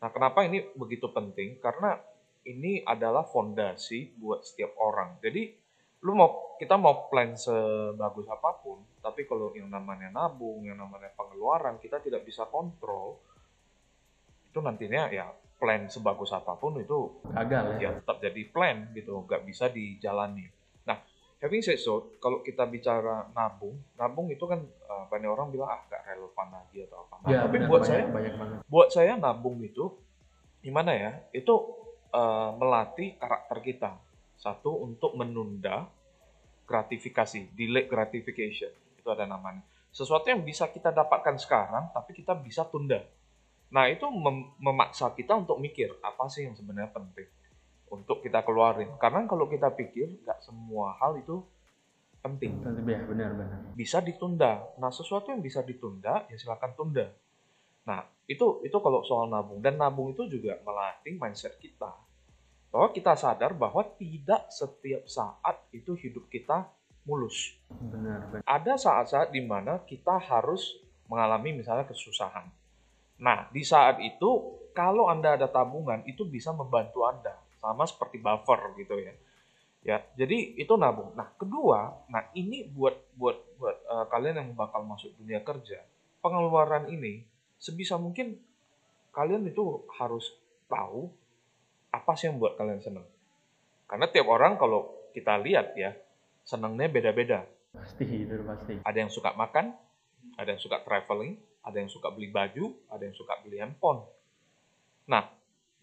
Nah, 0.00 0.12
kenapa 0.12 0.44
ini 0.44 0.60
begitu 0.76 1.08
penting? 1.08 1.56
Karena 1.60 1.96
ini 2.44 2.84
adalah 2.84 3.24
fondasi 3.24 4.20
buat 4.20 4.44
setiap 4.44 4.76
orang. 4.76 5.16
Jadi 5.24 5.56
lu 6.04 6.12
mau 6.12 6.60
kita 6.60 6.76
mau 6.76 7.08
plan 7.08 7.32
sebagus 7.32 8.28
apa 8.28 8.60
pun, 8.60 8.84
tapi 9.00 9.24
kalau 9.24 9.56
yang 9.56 9.72
namanya 9.72 10.12
nabung, 10.12 10.60
yang 10.68 10.76
namanya 10.76 11.08
pengeluaran 11.16 11.80
kita 11.80 12.04
tidak 12.04 12.28
bisa 12.28 12.44
kontrol, 12.44 13.24
itu 14.52 14.60
nantinya 14.60 15.08
ya 15.08 15.32
plan 15.56 15.88
sebagus 15.88 16.30
apa 16.36 16.60
pun 16.60 16.76
itu 16.76 17.24
gagal 17.32 17.80
ya, 17.80 17.88
ya 17.88 17.90
tetap 17.96 18.20
jadi 18.20 18.42
plan 18.52 18.92
gitu, 18.92 19.24
nggak 19.24 19.42
bisa 19.48 19.72
dijalani. 19.72 20.46
Having 21.42 21.62
said 21.62 21.80
so, 21.82 22.14
kalau 22.22 22.40
kita 22.40 22.64
bicara 22.64 23.28
nabung, 23.36 23.76
nabung 24.00 24.32
itu 24.32 24.44
kan 24.48 24.64
uh, 24.88 25.04
banyak 25.12 25.28
orang 25.28 25.52
bilang 25.52 25.68
ah 25.68 25.80
nggak 25.84 26.02
relevan 26.08 26.48
lagi 26.50 26.78
atau 26.88 27.04
apa. 27.04 27.14
Nah, 27.20 27.28
ya, 27.28 27.38
tapi 27.44 27.56
benar, 27.60 27.68
buat 27.68 27.80
banyak, 27.84 27.92
saya, 27.92 28.04
banyak 28.08 28.34
banget. 28.40 28.58
buat 28.64 28.88
saya 28.88 29.12
nabung 29.20 29.56
itu 29.60 29.84
gimana 30.64 30.92
ya? 30.96 31.12
Itu 31.36 31.54
uh, 32.16 32.56
melatih 32.56 33.20
karakter 33.20 33.58
kita. 33.60 33.90
Satu 34.40 34.72
untuk 34.82 35.12
menunda 35.16 35.88
gratifikasi, 36.64 37.52
delay 37.52 37.84
gratification 37.84 38.72
itu 38.96 39.08
ada 39.12 39.28
namanya. 39.28 39.60
Sesuatu 39.92 40.26
yang 40.26 40.42
bisa 40.42 40.66
kita 40.72 40.90
dapatkan 40.90 41.36
sekarang, 41.38 41.92
tapi 41.92 42.16
kita 42.16 42.32
bisa 42.34 42.64
tunda. 42.66 43.04
Nah 43.68 43.84
itu 43.90 44.08
mem 44.08 44.48
memaksa 44.58 45.12
kita 45.12 45.36
untuk 45.38 45.60
mikir 45.60 45.92
apa 46.00 46.24
sih 46.32 46.48
yang 46.48 46.56
sebenarnya 46.56 46.90
penting 46.94 47.28
untuk 47.90 48.24
kita 48.24 48.40
keluarin. 48.46 48.94
Karena 48.96 49.24
kalau 49.28 49.48
kita 49.48 49.72
pikir 49.72 50.24
nggak 50.24 50.40
semua 50.40 50.96
hal 51.00 51.18
itu 51.20 51.44
penting. 52.24 52.64
Ya, 52.64 53.04
benar-benar. 53.04 53.76
Bisa 53.76 54.00
ditunda. 54.00 54.64
Nah 54.80 54.88
sesuatu 54.88 55.28
yang 55.28 55.44
bisa 55.44 55.60
ditunda 55.60 56.24
ya 56.32 56.36
silakan 56.40 56.72
tunda. 56.72 57.06
Nah 57.84 58.00
itu 58.24 58.64
itu 58.64 58.76
kalau 58.80 59.04
soal 59.04 59.28
nabung 59.28 59.60
dan 59.60 59.76
nabung 59.76 60.16
itu 60.16 60.24
juga 60.24 60.56
melatih 60.64 61.20
mindset 61.20 61.60
kita 61.60 61.92
bahwa 62.72 62.88
kita 62.90 63.14
sadar 63.14 63.52
bahwa 63.54 63.86
tidak 64.00 64.50
setiap 64.50 65.04
saat 65.06 65.62
itu 65.70 65.94
hidup 65.94 66.26
kita 66.32 66.66
mulus. 67.04 67.54
Benar, 67.68 68.32
benar. 68.32 68.42
Ada 68.42 68.74
saat-saat 68.80 69.28
di 69.30 69.44
mana 69.44 69.78
kita 69.84 70.18
harus 70.18 70.80
mengalami 71.06 71.60
misalnya 71.60 71.84
kesusahan. 71.84 72.48
Nah, 73.20 73.46
di 73.54 73.62
saat 73.62 74.02
itu 74.02 74.58
kalau 74.74 75.06
Anda 75.06 75.38
ada 75.38 75.46
tabungan 75.46 76.02
itu 76.08 76.26
bisa 76.26 76.50
membantu 76.50 77.06
Anda 77.06 77.43
sama 77.64 77.84
seperti 77.88 78.20
buffer 78.20 78.60
gitu 78.76 79.00
ya. 79.00 79.14
Ya, 79.84 80.00
jadi 80.16 80.56
itu 80.56 80.72
nabung. 80.80 81.12
Nah, 81.12 81.28
kedua, 81.36 81.92
nah 82.08 82.24
ini 82.32 82.64
buat 82.72 82.96
buat 83.20 83.36
buat 83.60 83.76
uh, 83.84 84.06
kalian 84.08 84.40
yang 84.40 84.50
bakal 84.56 84.80
masuk 84.80 85.12
dunia 85.20 85.44
kerja, 85.44 85.84
pengeluaran 86.24 86.88
ini 86.88 87.20
sebisa 87.60 88.00
mungkin 88.00 88.40
kalian 89.12 89.44
itu 89.44 89.84
harus 90.00 90.32
tahu 90.72 91.12
apa 91.92 92.16
sih 92.16 92.32
yang 92.32 92.40
buat 92.40 92.56
kalian 92.56 92.80
senang? 92.80 93.04
Karena 93.84 94.08
tiap 94.08 94.24
orang 94.32 94.56
kalau 94.56 94.88
kita 95.12 95.36
lihat 95.36 95.76
ya, 95.76 95.92
senangnya 96.48 96.88
beda-beda. 96.88 97.44
Pasti, 97.76 98.24
itu 98.24 98.40
pasti. 98.48 98.80
Ada 98.80 98.98
yang 99.04 99.12
suka 99.12 99.36
makan, 99.36 99.76
ada 100.40 100.48
yang 100.48 100.62
suka 100.64 100.80
traveling, 100.80 101.36
ada 101.60 101.76
yang 101.76 101.92
suka 101.92 102.08
beli 102.08 102.32
baju, 102.32 102.72
ada 102.88 103.04
yang 103.04 103.12
suka 103.12 103.36
beli 103.44 103.60
handphone. 103.60 104.00
Nah, 105.12 105.28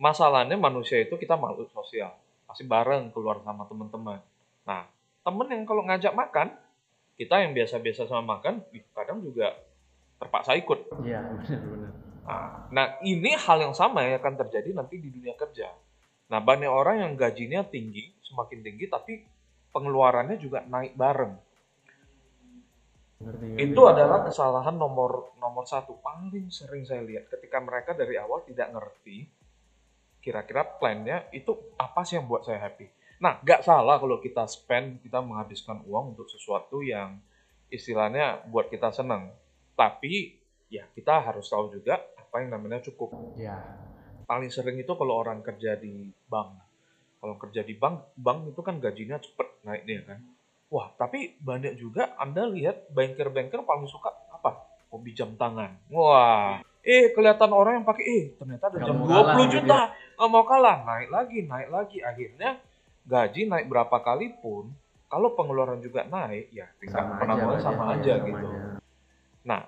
masalahnya 0.02 0.58
manusia 0.58 0.98
itu 0.98 1.14
kita 1.14 1.38
makhluk 1.38 1.70
sosial. 1.70 2.10
Pasti 2.50 2.66
bareng 2.66 3.14
keluar 3.14 3.38
sama 3.46 3.70
teman-teman. 3.70 4.18
Nah, 4.66 4.90
temen 5.22 5.48
yang 5.54 5.64
kalau 5.70 5.86
ngajak 5.86 6.18
makan, 6.18 6.50
kita 7.22 7.46
yang 7.46 7.54
biasa-biasa 7.54 8.10
sama 8.10 8.42
makan, 8.42 8.66
kadang 8.98 9.22
juga 9.22 9.54
terpaksa 10.18 10.58
ikut. 10.58 10.90
Iya, 11.06 11.22
benar-benar. 11.30 11.92
Nah, 12.22 12.50
nah, 12.74 12.86
ini 13.06 13.38
hal 13.38 13.62
yang 13.62 13.78
sama 13.78 14.02
yang 14.02 14.18
akan 14.18 14.42
terjadi 14.42 14.74
nanti 14.74 14.98
di 14.98 15.14
dunia 15.14 15.38
kerja. 15.38 15.70
Nah, 16.34 16.40
banyak 16.42 16.70
orang 16.70 17.06
yang 17.06 17.14
gajinya 17.14 17.62
tinggi, 17.62 18.10
semakin 18.26 18.60
tinggi, 18.66 18.86
tapi 18.90 19.22
pengeluarannya 19.70 20.38
juga 20.42 20.66
naik 20.66 20.98
bareng. 20.98 21.34
Ngerti, 23.22 23.48
Itu 23.70 23.86
adalah 23.86 24.26
kesalahan 24.26 24.74
nomor 24.74 25.38
nomor 25.38 25.62
satu 25.70 25.94
paling 26.02 26.50
sering 26.50 26.82
saya 26.90 27.06
lihat 27.06 27.30
ketika 27.30 27.62
mereka 27.62 27.94
dari 27.94 28.18
awal 28.18 28.42
tidak 28.42 28.74
ngerti 28.74 29.30
kira-kira 30.22 30.64
plannya 30.64 31.26
itu 31.34 31.58
apa 31.76 32.06
sih 32.06 32.16
yang 32.16 32.30
buat 32.30 32.46
saya 32.46 32.62
happy. 32.62 32.88
Nah, 33.22 33.38
nggak 33.42 33.62
salah 33.66 34.02
kalau 34.02 34.18
kita 34.18 34.46
spend, 34.50 35.02
kita 35.06 35.22
menghabiskan 35.22 35.82
uang 35.86 36.18
untuk 36.18 36.30
sesuatu 36.30 36.82
yang 36.82 37.22
istilahnya 37.70 38.46
buat 38.50 38.70
kita 38.70 38.90
senang. 38.94 39.34
Tapi 39.78 40.38
ya 40.70 40.86
kita 40.94 41.22
harus 41.22 41.50
tahu 41.50 41.74
juga 41.74 42.02
apa 42.18 42.42
yang 42.42 42.54
namanya 42.54 42.82
cukup. 42.86 43.14
Ya, 43.38 43.58
paling 44.26 44.50
sering 44.50 44.78
itu 44.82 44.94
kalau 44.94 45.22
orang 45.22 45.42
kerja 45.46 45.78
di 45.78 46.10
bank. 46.30 46.50
Kalau 47.22 47.38
kerja 47.38 47.62
di 47.62 47.78
bank, 47.78 48.18
bank 48.18 48.50
itu 48.50 48.62
kan 48.66 48.82
gajinya 48.82 49.22
cepet 49.22 49.48
naiknya 49.62 50.02
kan. 50.08 50.20
Wah, 50.72 50.90
tapi 50.98 51.36
banyak 51.38 51.78
juga 51.78 52.16
Anda 52.18 52.48
lihat 52.48 52.90
banker-banker 52.96 53.62
paling 53.62 53.86
suka 53.86 54.10
apa? 54.34 54.66
Hobi 54.90 55.14
jam 55.14 55.36
tangan. 55.38 55.78
Wah, 55.94 56.64
eh 56.82 57.14
kelihatan 57.14 57.52
orang 57.54 57.82
yang 57.82 57.86
pakai, 57.86 58.04
eh 58.06 58.24
ternyata 58.38 58.74
ada 58.74 58.78
jam 58.82 58.98
20 58.98 59.10
kalah 59.10 59.36
gitu 59.38 59.46
juta. 59.58 59.80
Nggak 60.18 60.30
mau 60.30 60.44
kalah, 60.46 60.78
naik 60.86 61.10
lagi, 61.14 61.40
naik 61.46 61.70
lagi. 61.70 61.98
Akhirnya 62.02 62.50
gaji 63.06 63.42
naik 63.50 63.66
berapa 63.70 63.98
kali 64.02 64.34
pun, 64.42 64.74
kalau 65.06 65.34
pengeluaran 65.38 65.82
juga 65.82 66.06
naik, 66.10 66.50
ya 66.50 66.66
tingkat 66.82 67.02
sama 67.02 67.22
aja, 67.22 67.46
sama 67.62 67.84
aja 67.98 68.14
gitu. 68.26 68.48
aja. 68.50 68.82
Nah, 69.46 69.62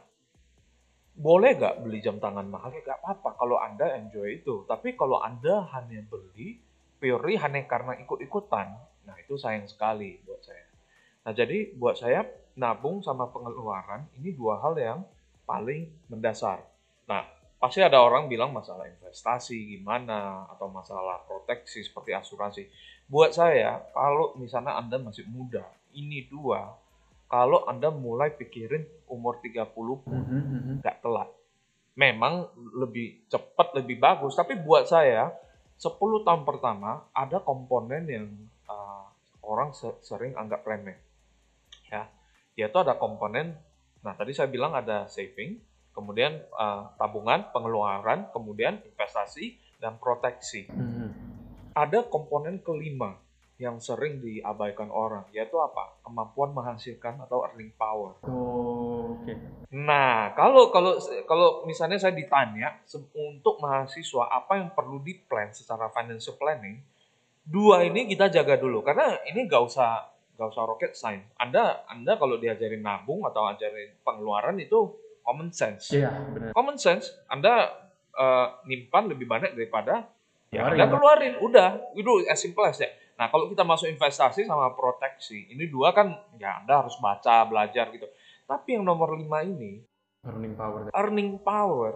boleh 1.13 1.51
nggak 1.57 1.85
beli 1.85 1.99
jam 2.01 2.17
tangan 2.17 2.49
mahal? 2.49 2.73
Ya 2.73 2.81
nggak 2.81 2.99
apa-apa 3.05 3.29
kalau 3.37 3.57
Anda 3.61 3.93
enjoy 4.01 4.41
itu. 4.41 4.65
Tapi 4.65 4.97
kalau 4.97 5.21
Anda 5.21 5.69
hanya 5.77 6.01
beli 6.09 6.57
purely 6.97 7.37
hanya 7.37 7.61
karena 7.69 7.93
ikut-ikutan, 8.01 8.73
nah 9.05 9.15
itu 9.21 9.37
sayang 9.37 9.69
sekali 9.69 10.17
buat 10.25 10.41
saya. 10.41 10.65
Nah 11.27 11.31
jadi 11.35 11.77
buat 11.77 11.99
saya 11.99 12.25
nabung 12.57 13.05
sama 13.05 13.29
pengeluaran 13.29 14.09
ini 14.17 14.33
dua 14.33 14.57
hal 14.61 14.73
yang 14.79 14.99
paling 15.45 15.91
mendasar. 16.09 16.72
Nah 17.09 17.23
pasti 17.59 17.79
ada 17.79 18.03
orang 18.03 18.27
bilang 18.27 18.51
masalah 18.51 18.87
investasi 18.91 19.79
gimana 19.79 20.47
atau 20.51 20.67
masalah 20.67 21.23
proteksi 21.23 21.79
seperti 21.83 22.11
asuransi. 22.11 22.63
Buat 23.07 23.35
saya 23.35 23.79
kalau 23.95 24.35
misalnya 24.35 24.75
Anda 24.75 24.99
masih 24.99 25.27
muda, 25.31 25.63
ini 25.95 26.27
dua 26.27 26.75
kalau 27.33 27.65
Anda 27.65 27.89
mulai 27.89 28.29
pikirin 28.35 28.85
umur 29.09 29.41
30 29.41 29.73
pun 30.05 30.21
Mhm, 30.21 30.41
mhm. 30.43 30.73
nggak 30.85 30.97
telat. 31.01 31.29
Memang 31.97 32.49
lebih 32.77 33.25
cepat, 33.29 33.73
lebih 33.77 33.97
bagus. 34.01 34.33
Tapi 34.33 34.57
buat 34.57 34.85
saya, 34.89 35.29
10 35.77 36.21
tahun 36.25 36.45
pertama 36.45 37.05
ada 37.13 37.41
komponen 37.41 38.05
yang 38.09 38.25
uh, 38.65 39.05
orang 39.45 39.73
se- 39.73 39.97
sering 40.01 40.33
anggap 40.37 40.65
remeh. 40.65 40.97
Ya, 41.89 42.09
yaitu 42.57 42.77
ada 42.81 42.97
komponen, 42.97 43.53
nah 44.01 44.13
tadi 44.17 44.33
saya 44.33 44.49
bilang 44.49 44.73
ada 44.73 45.05
saving, 45.09 45.57
kemudian 45.93 46.41
uh, 46.57 46.91
tabungan, 46.97 47.47
pengeluaran, 47.53 48.27
kemudian 48.33 48.81
investasi, 48.83 49.55
dan 49.77 49.95
proteksi. 50.01 50.67
Mhm. 50.69 51.09
Ada 51.73 52.05
komponen 52.05 52.61
kelima 52.61 53.17
yang 53.61 53.77
sering 53.77 54.17
diabaikan 54.19 54.89
orang, 54.89 55.29
yaitu 55.31 55.55
apa? 55.61 56.01
Kemampuan 56.01 56.51
menghasilkan 56.51 57.21
atau 57.21 57.45
earning 57.45 57.71
power. 57.77 58.17
Oh, 58.25 59.17
oke. 59.17 59.33
Nah, 59.73 60.33
kalau 60.33 60.73
kalau 60.73 60.97
kalau 61.29 61.65
misalnya 61.69 62.01
saya 62.01 62.13
ditanya 62.13 62.81
untuk 63.13 63.61
mahasiswa 63.61 64.29
apa 64.29 64.57
yang 64.57 64.69
perlu 64.73 65.01
di 65.01 65.17
plan 65.17 65.53
secara 65.53 65.89
financial 65.93 66.37
planning, 66.37 66.81
dua 67.45 67.85
ini 67.85 68.09
kita 68.09 68.29
jaga 68.29 68.57
dulu 68.57 68.81
karena 68.81 69.21
ini 69.29 69.45
nggak 69.45 69.63
usah 69.63 70.13
nggak 70.33 70.49
usah 70.49 70.63
rocket 70.65 70.93
science. 70.97 71.29
Anda 71.37 71.85
Anda 71.85 72.17
kalau 72.17 72.41
diajarin 72.41 72.81
nabung 72.81 73.21
atau 73.25 73.45
ajarin 73.49 73.97
pengeluaran 74.01 74.57
itu 74.57 74.93
common 75.23 75.49
sense. 75.49 75.89
Iya, 75.89 76.11
benar. 76.29 76.51
Common 76.51 76.77
sense, 76.77 77.09
Anda 77.25 77.71
eh, 78.13 78.47
nyimpan 78.67 79.09
lebih 79.09 79.25
banyak 79.25 79.55
daripada 79.55 80.05
ya 80.53 80.67
Keluarin. 80.67 80.77
Anda 80.77 80.85
keluarin. 80.91 81.33
Udah, 81.41 81.69
itu 81.95 82.11
as 82.27 82.37
simple 82.37 82.61
as 82.63 82.77
that. 82.77 82.93
Nah, 83.13 83.29
kalau 83.29 83.47
kita 83.47 83.63
masuk 83.63 83.87
investasi 83.89 84.43
sama 84.43 84.73
proteksi, 84.73 85.49
ini 85.49 85.65
dua 85.65 85.93
kan 85.93 86.13
ya 86.35 86.61
Anda 86.61 86.85
harus 86.85 86.97
baca, 86.97 87.45
belajar 87.45 87.89
gitu. 87.89 88.05
Tapi 88.43 88.75
yang 88.75 88.83
nomor 88.83 89.15
lima 89.15 89.41
ini, 89.41 89.79
Earning 90.23 90.55
power. 90.55 90.87
earning 90.91 91.31
power, 91.39 91.93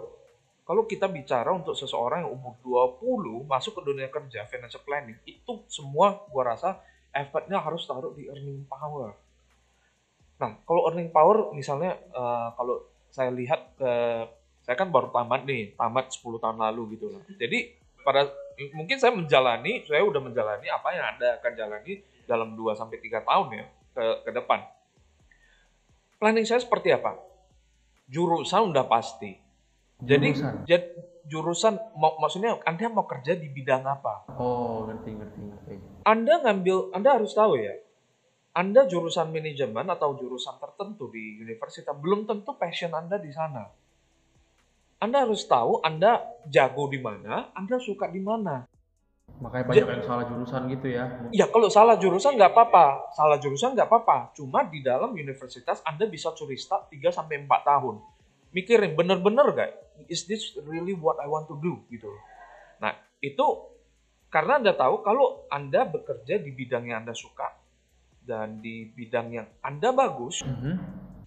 kalau 0.62 0.84
kita 0.84 1.08
bicara 1.08 1.48
untuk 1.48 1.72
seseorang 1.72 2.28
yang 2.28 2.32
umur 2.32 2.60
20 2.60 3.48
masuk 3.48 3.80
ke 3.80 3.82
dunia 3.84 4.08
kerja, 4.08 4.44
financial 4.44 4.84
planning, 4.84 5.16
itu 5.24 5.64
semua 5.66 6.22
gua 6.28 6.52
rasa 6.52 6.76
effortnya 7.08 7.56
harus 7.56 7.82
taruh 7.84 8.12
di 8.12 8.28
earning 8.28 8.68
power. 8.68 9.16
Nah, 10.38 10.54
kalau 10.62 10.86
earning 10.86 11.10
power 11.10 11.50
misalnya 11.50 11.98
eh, 11.98 12.48
kalau 12.54 12.84
saya 13.10 13.30
lihat 13.32 13.74
ke 13.78 13.92
saya 14.62 14.76
kan 14.76 14.92
baru 14.92 15.08
tamat 15.08 15.48
nih, 15.48 15.72
tamat 15.80 16.12
10 16.12 16.36
tahun 16.36 16.60
lalu 16.60 17.00
gitu 17.00 17.08
lah. 17.08 17.24
Jadi 17.40 17.72
pada 18.04 18.28
mungkin 18.76 19.00
saya 19.00 19.16
menjalani, 19.16 19.84
saya 19.88 20.04
udah 20.04 20.20
menjalani 20.20 20.68
apa 20.68 20.88
yang 20.92 21.06
Anda 21.16 21.40
akan 21.40 21.52
jalani 21.56 21.92
dalam 22.28 22.52
2 22.52 22.76
sampai 22.76 23.00
3 23.00 23.24
tahun 23.24 23.46
ya 23.56 23.64
ke 23.96 24.04
ke 24.28 24.30
depan. 24.36 24.60
Planning 26.20 26.44
saya 26.44 26.60
seperti 26.60 26.92
apa? 26.92 27.16
Jurusan 28.10 28.74
udah 28.74 28.84
pasti. 28.84 29.38
Jadi 29.98 30.28
Jurusan. 30.36 30.54
jad- 30.68 30.94
jurusan 31.28 31.74
mau, 31.96 32.16
maksudnya 32.16 32.56
Anda 32.64 32.88
mau 32.88 33.04
kerja 33.04 33.36
di 33.36 33.48
bidang 33.52 33.84
apa? 33.84 34.28
Oh, 34.36 34.88
ngerti 34.88 35.12
ngerti 35.12 35.40
ngerti. 35.44 35.74
Anda 36.08 36.40
ngambil, 36.40 36.96
Anda 36.96 37.20
harus 37.20 37.36
tahu 37.36 37.60
ya, 37.60 37.76
Anda 38.58 38.90
jurusan 38.90 39.30
manajemen 39.30 39.86
atau 39.86 40.18
jurusan 40.18 40.58
tertentu 40.58 41.06
di 41.14 41.38
universitas, 41.38 41.94
belum 41.94 42.26
tentu 42.26 42.58
passion 42.58 42.90
Anda 42.90 43.14
di 43.14 43.30
sana. 43.30 43.70
Anda 44.98 45.22
harus 45.22 45.46
tahu 45.46 45.78
Anda 45.78 46.18
jago 46.50 46.90
di 46.90 46.98
mana, 46.98 47.54
Anda 47.54 47.78
suka 47.78 48.10
di 48.10 48.18
mana. 48.18 48.66
Makanya 49.38 49.62
banyak 49.62 49.86
yang 49.86 50.02
salah 50.02 50.26
jurusan 50.26 50.66
gitu 50.74 50.90
ya. 50.90 51.06
Ya 51.30 51.46
kalau 51.46 51.70
salah 51.70 51.94
jurusan 52.02 52.34
nggak 52.34 52.50
apa-apa, 52.50 53.14
salah 53.14 53.38
jurusan 53.38 53.78
nggak 53.78 53.86
apa-apa. 53.86 54.34
Cuma 54.34 54.66
di 54.66 54.82
dalam 54.82 55.14
universitas 55.14 55.78
Anda 55.86 56.10
bisa 56.10 56.34
curi 56.34 56.58
start 56.58 56.90
3 56.90 57.14
sampai 57.14 57.38
4 57.46 57.62
tahun. 57.62 58.02
Mikirin 58.50 58.98
bener-bener 58.98 59.54
gak? 59.54 59.70
Is 60.10 60.26
this 60.26 60.58
really 60.66 60.98
what 60.98 61.22
I 61.22 61.30
want 61.30 61.46
to 61.46 61.54
do 61.62 61.78
gitu. 61.94 62.10
loh. 62.10 62.24
Nah, 62.82 62.90
itu 63.22 63.46
karena 64.34 64.58
Anda 64.58 64.74
tahu 64.74 65.06
kalau 65.06 65.46
Anda 65.46 65.86
bekerja 65.86 66.42
di 66.42 66.50
bidang 66.50 66.90
yang 66.90 67.06
Anda 67.06 67.14
suka 67.14 67.57
dan 68.28 68.60
di 68.60 68.92
bidang 68.92 69.32
yang 69.32 69.48
Anda 69.64 69.96
bagus, 69.96 70.44
Mhm. 70.44 70.76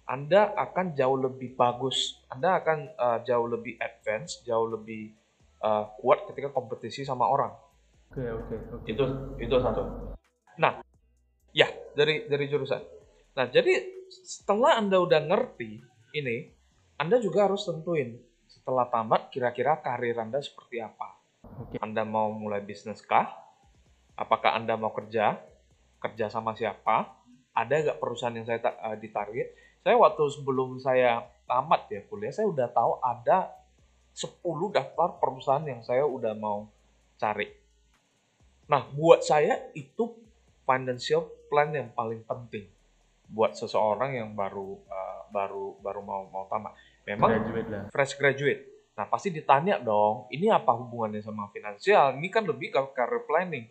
Anda 0.06 0.54
akan 0.54 0.94
jauh 0.94 1.18
lebih 1.18 1.58
bagus. 1.58 2.22
Anda 2.30 2.62
akan 2.62 2.78
uh, 2.94 3.18
jauh 3.26 3.50
lebih 3.50 3.74
advance, 3.82 4.38
jauh 4.46 4.70
lebih 4.70 5.10
uh, 5.58 5.90
kuat 5.98 6.30
ketika 6.30 6.54
kompetisi 6.54 7.02
sama 7.02 7.26
orang. 7.26 7.50
Oke 8.12 8.28
oke 8.28 8.54
oke. 8.76 8.84
itu 8.92 9.04
itu 9.40 9.56
satu 9.56 10.12
nah 10.60 10.84
ya 11.56 11.64
dari 11.96 12.28
dari 12.28 12.44
jurusan 12.44 12.84
nah 13.32 13.48
jadi 13.48 13.72
setelah 14.12 14.76
anda 14.76 15.00
udah 15.00 15.16
ngerti 15.32 15.80
ini 16.12 16.52
anda 17.00 17.16
juga 17.16 17.48
harus 17.48 17.64
tentuin 17.64 18.20
setelah 18.44 18.84
tamat 18.92 19.32
kira-kira 19.32 19.80
karir 19.80 20.12
anda 20.20 20.44
seperti 20.44 20.84
apa 20.84 21.08
Oke. 21.56 21.80
anda 21.80 22.04
mau 22.04 22.28
mulai 22.36 22.60
bisnis 22.60 23.00
kah 23.00 23.32
apakah 24.12 24.60
anda 24.60 24.76
mau 24.76 24.92
kerja 24.92 25.40
kerja 26.02 26.26
sama 26.26 26.52
siapa 26.52 27.14
ada 27.54 27.72
nggak 27.72 28.02
perusahaan 28.02 28.34
yang 28.34 28.44
saya 28.44 28.58
ta- 28.58 28.78
eh, 28.90 28.98
ditarik 28.98 29.54
saya 29.82 29.94
waktu 29.94 30.22
sebelum 30.28 30.82
saya 30.82 31.22
tamat 31.46 31.86
ya 31.88 32.00
kuliah 32.10 32.34
saya 32.34 32.50
udah 32.50 32.68
tahu 32.68 32.98
ada 32.98 33.54
10 34.12 34.36
daftar 34.74 35.08
perusahaan 35.16 35.64
yang 35.64 35.80
saya 35.80 36.04
udah 36.04 36.34
mau 36.34 36.66
cari 37.16 37.62
Nah, 38.70 38.88
buat 38.94 39.20
saya 39.20 39.68
itu 39.76 40.16
financial 40.64 41.28
plan 41.50 41.68
yang 41.74 41.92
paling 41.92 42.24
penting 42.24 42.64
buat 43.28 43.52
seseorang 43.52 44.16
yang 44.16 44.30
baru 44.32 44.76
uh, 44.88 45.28
baru 45.32 45.76
baru 45.80 46.00
mau 46.04 46.24
mau 46.28 46.44
tamat. 46.48 46.76
Memang 47.04 47.32
Graduate 47.32 47.68
lah. 47.68 47.84
fresh 47.92 48.14
graduate. 48.16 48.62
Nah, 48.92 49.08
pasti 49.08 49.32
ditanya 49.32 49.80
dong, 49.80 50.28
ini 50.28 50.52
apa 50.52 50.72
hubungannya 50.76 51.24
sama 51.24 51.48
finansial? 51.48 52.16
Ini 52.20 52.28
kan 52.28 52.44
lebih 52.44 52.72
ke 52.72 52.80
career 52.92 53.24
planning. 53.24 53.64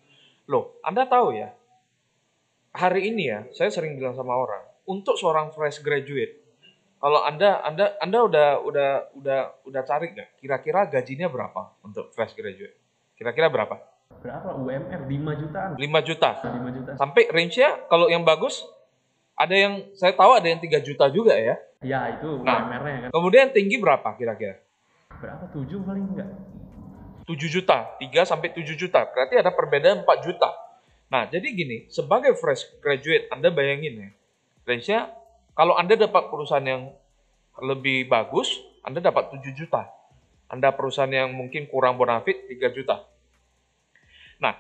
Loh, 0.50 0.82
Anda 0.82 1.06
tahu 1.06 1.38
ya, 1.38 1.54
hari 2.72 3.12
ini 3.12 3.24
ya, 3.28 3.40
saya 3.52 3.70
sering 3.70 4.00
bilang 4.00 4.16
sama 4.16 4.36
orang, 4.36 4.64
untuk 4.88 5.20
seorang 5.20 5.52
fresh 5.52 5.84
graduate, 5.84 6.40
kalau 7.02 7.26
Anda 7.26 7.60
Anda 7.66 7.98
Anda 7.98 8.20
udah 8.24 8.48
udah 8.62 8.90
udah 9.18 9.40
udah 9.66 9.82
cari 9.84 10.14
nggak? 10.14 10.38
Kira-kira 10.38 10.86
gajinya 10.86 11.28
berapa 11.28 11.74
untuk 11.82 12.14
fresh 12.14 12.38
graduate? 12.38 12.78
Kira-kira 13.18 13.50
berapa? 13.50 13.76
Berapa 14.22 14.54
UMR 14.54 15.10
5 15.10 15.42
jutaan? 15.42 15.70
5 15.82 16.08
juta. 16.10 16.30
5 16.46 16.78
juta. 16.78 16.92
Sampai 17.00 17.26
range-nya 17.32 17.90
kalau 17.90 18.06
yang 18.06 18.22
bagus 18.22 18.62
ada 19.34 19.56
yang 19.56 19.90
saya 19.98 20.14
tahu 20.14 20.38
ada 20.38 20.46
yang 20.46 20.62
3 20.62 20.78
juta 20.86 21.10
juga 21.10 21.34
ya. 21.34 21.58
Ya, 21.82 22.00
itu 22.14 22.46
Nah. 22.46 22.70
UMR-nya 22.70 22.98
kan. 23.08 23.10
Kemudian 23.10 23.50
tinggi 23.50 23.82
berapa 23.82 24.14
kira-kira? 24.14 24.62
Berapa? 25.18 25.50
7 25.50 25.82
paling 25.82 26.06
enggak? 26.06 26.30
7 27.26 27.50
juta, 27.50 27.98
3 27.98 28.22
sampai 28.30 28.54
7 28.54 28.78
juta. 28.78 29.10
Berarti 29.10 29.42
ada 29.42 29.50
perbedaan 29.50 30.06
4 30.06 30.22
juta. 30.22 30.54
Nah, 31.12 31.28
jadi 31.28 31.44
gini, 31.52 31.92
sebagai 31.92 32.40
fresh 32.40 32.80
graduate 32.80 33.28
Anda 33.28 33.52
bayangin 33.52 33.94
ya. 34.00 34.10
Range-nya 34.64 35.00
kalau 35.52 35.76
Anda 35.76 36.00
dapat 36.00 36.32
perusahaan 36.32 36.64
yang 36.64 36.88
lebih 37.60 38.08
bagus, 38.08 38.64
Anda 38.88 39.04
dapat 39.04 39.36
7 39.36 39.52
juta. 39.52 39.92
Anda 40.48 40.72
perusahaan 40.72 41.12
yang 41.12 41.36
mungkin 41.36 41.68
kurang 41.68 42.00
bonafit 42.00 42.48
3 42.48 42.72
juta. 42.72 43.04
Nah, 44.40 44.56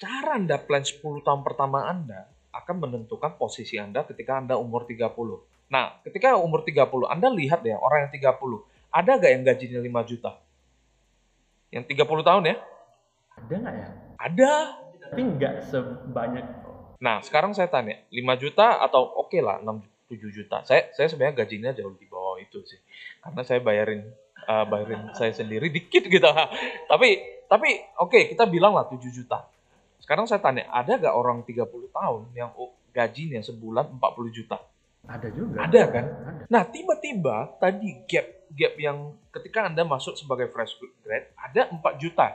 cara 0.00 0.40
Anda 0.40 0.56
plan 0.56 0.80
10 0.80 0.98
tahun 1.20 1.44
pertama 1.44 1.84
Anda 1.84 2.24
akan 2.56 2.88
menentukan 2.88 3.36
posisi 3.36 3.76
Anda 3.76 4.08
ketika 4.08 4.40
Anda 4.40 4.56
umur 4.56 4.88
30. 4.88 5.12
Nah, 5.72 6.00
ketika 6.04 6.36
umur 6.36 6.64
30, 6.64 7.08
Anda 7.08 7.28
lihat 7.32 7.64
ya 7.64 7.76
orang 7.80 8.08
yang 8.08 8.12
30, 8.12 8.64
ada 8.92 9.10
gak 9.16 9.32
yang 9.32 9.44
gajinya 9.44 9.80
5 9.80 10.08
juta? 10.08 10.32
Yang 11.72 11.84
30 11.96 12.24
tahun 12.24 12.42
ya? 12.48 12.56
Ada 13.40 13.54
nggak 13.56 13.74
ya? 13.76 13.88
Ada. 14.20 14.52
Tapi 15.12 15.22
nggak 15.36 15.68
sebanyak 15.68 16.46
Nah, 17.02 17.18
sekarang 17.18 17.50
saya 17.50 17.66
tanya, 17.66 17.98
5 18.14 18.38
juta 18.38 18.78
atau 18.78 19.02
oke 19.20 19.34
lah 19.42 19.58
6 19.58 20.16
7 20.16 20.32
juta. 20.32 20.62
Saya 20.62 20.88
saya 20.94 21.10
sebenarnya 21.10 21.42
gajinya 21.42 21.74
jauh 21.74 21.92
di 21.98 22.06
bawah 22.06 22.38
itu 22.38 22.62
sih. 22.62 22.78
Karena 23.18 23.42
saya 23.42 23.58
bayarin 23.58 24.06
eh, 24.46 24.64
bayarin 24.70 25.10
saya 25.12 25.34
sendiri 25.34 25.66
dikit 25.68 26.06
gitu. 26.06 26.24
tapi 26.90 27.42
tapi 27.50 27.68
oke, 27.98 28.32
kita 28.32 28.46
bilang 28.46 28.72
lah 28.72 28.86
7 28.86 29.02
juta. 29.10 29.44
Sekarang 29.98 30.30
saya 30.30 30.38
tanya, 30.38 30.70
ada 30.70 30.94
gak 30.94 31.12
orang 31.12 31.42
30 31.42 31.68
tahun 31.90 32.22
yang 32.38 32.54
gajinya 32.94 33.42
sebulan 33.42 33.98
40 33.98 34.38
juta? 34.38 34.58
ada 35.02 35.28
juga. 35.34 35.66
Ada 35.66 35.82
kan? 35.90 36.04
Ada. 36.06 36.42
Nah, 36.46 36.62
tiba-tiba 36.70 37.58
tadi 37.58 38.06
gap 38.06 38.26
gap 38.54 38.74
yang 38.78 39.18
ketika 39.34 39.66
Anda 39.66 39.82
masuk 39.82 40.14
sebagai 40.14 40.54
fresh 40.54 40.78
grad 41.02 41.26
ada 41.34 41.66
4 41.74 41.82
juta 41.98 42.30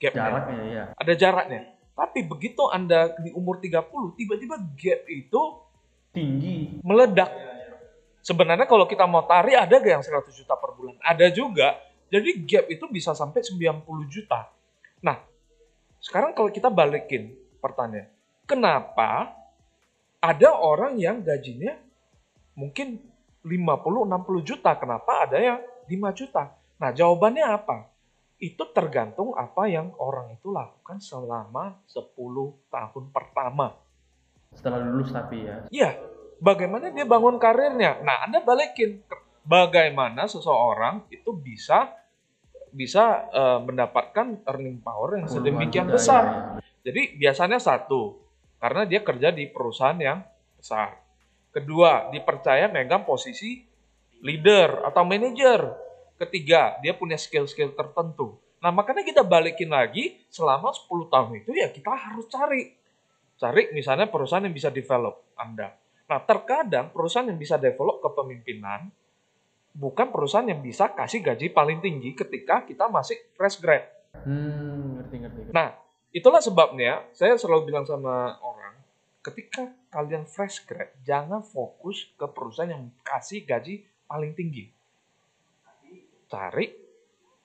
gapnya. 0.00 0.24
Jaraknya 0.32 0.64
ya. 0.72 0.84
Ada 0.96 1.12
jaraknya. 1.12 1.60
Tapi 1.98 2.22
begitu 2.22 2.62
Anda 2.70 3.10
di 3.18 3.34
umur 3.34 3.58
30, 3.58 4.14
tiba-tiba 4.14 4.54
gap 4.78 5.00
itu 5.10 5.42
Tinggi. 6.14 6.78
meledak. 6.86 7.26
Sebenarnya 8.22 8.70
kalau 8.70 8.86
kita 8.86 9.02
mau 9.10 9.26
tarik 9.26 9.58
ada 9.58 9.74
gak 9.82 9.92
yang 9.98 10.04
100 10.06 10.30
juta 10.30 10.54
per 10.54 10.78
bulan? 10.78 10.94
Ada 11.02 11.26
juga. 11.34 11.74
Jadi 12.06 12.46
gap 12.46 12.70
itu 12.70 12.86
bisa 12.86 13.18
sampai 13.18 13.42
90 13.42 13.82
juta. 14.06 14.46
Nah, 15.02 15.18
sekarang 15.98 16.38
kalau 16.38 16.54
kita 16.54 16.70
balikin 16.70 17.34
pertanyaan, 17.58 18.14
kenapa 18.46 19.34
ada 20.22 20.54
orang 20.54 21.02
yang 21.02 21.18
gajinya 21.18 21.74
mungkin 22.54 23.02
50-60 23.42 24.46
juta, 24.46 24.70
kenapa 24.78 25.26
ada 25.26 25.38
yang 25.42 25.58
5 25.90 26.14
juta? 26.14 26.54
Nah, 26.78 26.94
jawabannya 26.94 27.42
apa? 27.42 27.90
Itu 28.38 28.70
tergantung 28.70 29.34
apa 29.34 29.66
yang 29.66 29.90
orang 29.98 30.38
itu 30.38 30.54
lakukan 30.54 31.02
selama 31.02 31.82
10 31.90 32.14
tahun 32.70 33.04
pertama. 33.10 33.74
Setelah 34.54 34.78
lulus 34.86 35.10
tapi 35.10 35.42
ya. 35.42 35.66
Iya, 35.68 35.90
bagaimana 36.38 36.94
dia 36.94 37.02
bangun 37.02 37.36
karirnya? 37.42 37.98
Nah, 38.06 38.24
Anda 38.24 38.38
balikin 38.46 39.02
bagaimana 39.42 40.30
seseorang 40.30 41.10
itu 41.10 41.34
bisa 41.34 41.98
bisa 42.70 43.26
eh, 43.32 43.58
mendapatkan 43.64 44.44
earning 44.46 44.78
power 44.84 45.18
yang 45.18 45.26
sedemikian 45.26 45.88
besar. 45.90 46.22
ya, 46.24 46.32
ya. 46.32 46.44
Jadi 46.88 47.02
biasanya 47.18 47.58
satu, 47.58 48.16
karena 48.62 48.86
dia 48.86 49.00
kerja 49.02 49.28
di 49.34 49.50
perusahaan 49.50 49.98
yang 49.98 50.22
besar. 50.56 50.98
Kedua, 51.50 52.12
dipercaya 52.12 52.70
megang 52.70 53.02
posisi 53.02 53.64
leader 54.22 54.86
atau 54.86 55.02
manager. 55.02 55.87
Ketiga, 56.18 56.76
dia 56.82 56.92
punya 56.98 57.14
skill-skill 57.14 57.72
tertentu. 57.78 58.34
Nah, 58.58 58.74
makanya 58.74 59.06
kita 59.06 59.22
balikin 59.22 59.70
lagi 59.70 60.18
selama 60.28 60.74
10 60.74 61.06
tahun 61.06 61.30
itu 61.46 61.50
ya 61.54 61.70
kita 61.70 61.94
harus 61.94 62.26
cari. 62.26 62.74
Cari 63.38 63.70
misalnya 63.70 64.10
perusahaan 64.10 64.42
yang 64.42 64.54
bisa 64.54 64.68
develop 64.74 65.30
Anda. 65.38 65.70
Nah, 66.10 66.18
terkadang 66.26 66.90
perusahaan 66.90 67.30
yang 67.30 67.38
bisa 67.38 67.54
develop 67.54 68.02
kepemimpinan 68.02 68.90
bukan 69.78 70.10
perusahaan 70.10 70.48
yang 70.48 70.58
bisa 70.58 70.90
kasih 70.90 71.22
gaji 71.22 71.54
paling 71.54 71.78
tinggi 71.78 72.18
ketika 72.18 72.66
kita 72.66 72.90
masih 72.90 73.14
fresh 73.38 73.62
grad. 73.62 73.86
Hmm, 74.26 74.98
ngerti 74.98 75.14
ngerti. 75.22 75.38
ngerti. 75.46 75.54
Nah, 75.54 75.78
itulah 76.10 76.42
sebabnya 76.42 77.06
saya 77.14 77.38
selalu 77.38 77.70
bilang 77.70 77.86
sama 77.86 78.34
orang, 78.42 78.74
ketika 79.22 79.70
kalian 79.94 80.26
fresh 80.26 80.66
grad, 80.66 80.90
jangan 81.06 81.46
fokus 81.46 82.10
ke 82.18 82.26
perusahaan 82.26 82.74
yang 82.74 82.90
kasih 83.06 83.46
gaji 83.46 83.86
paling 84.10 84.34
tinggi. 84.34 84.74
Cari 86.28 86.68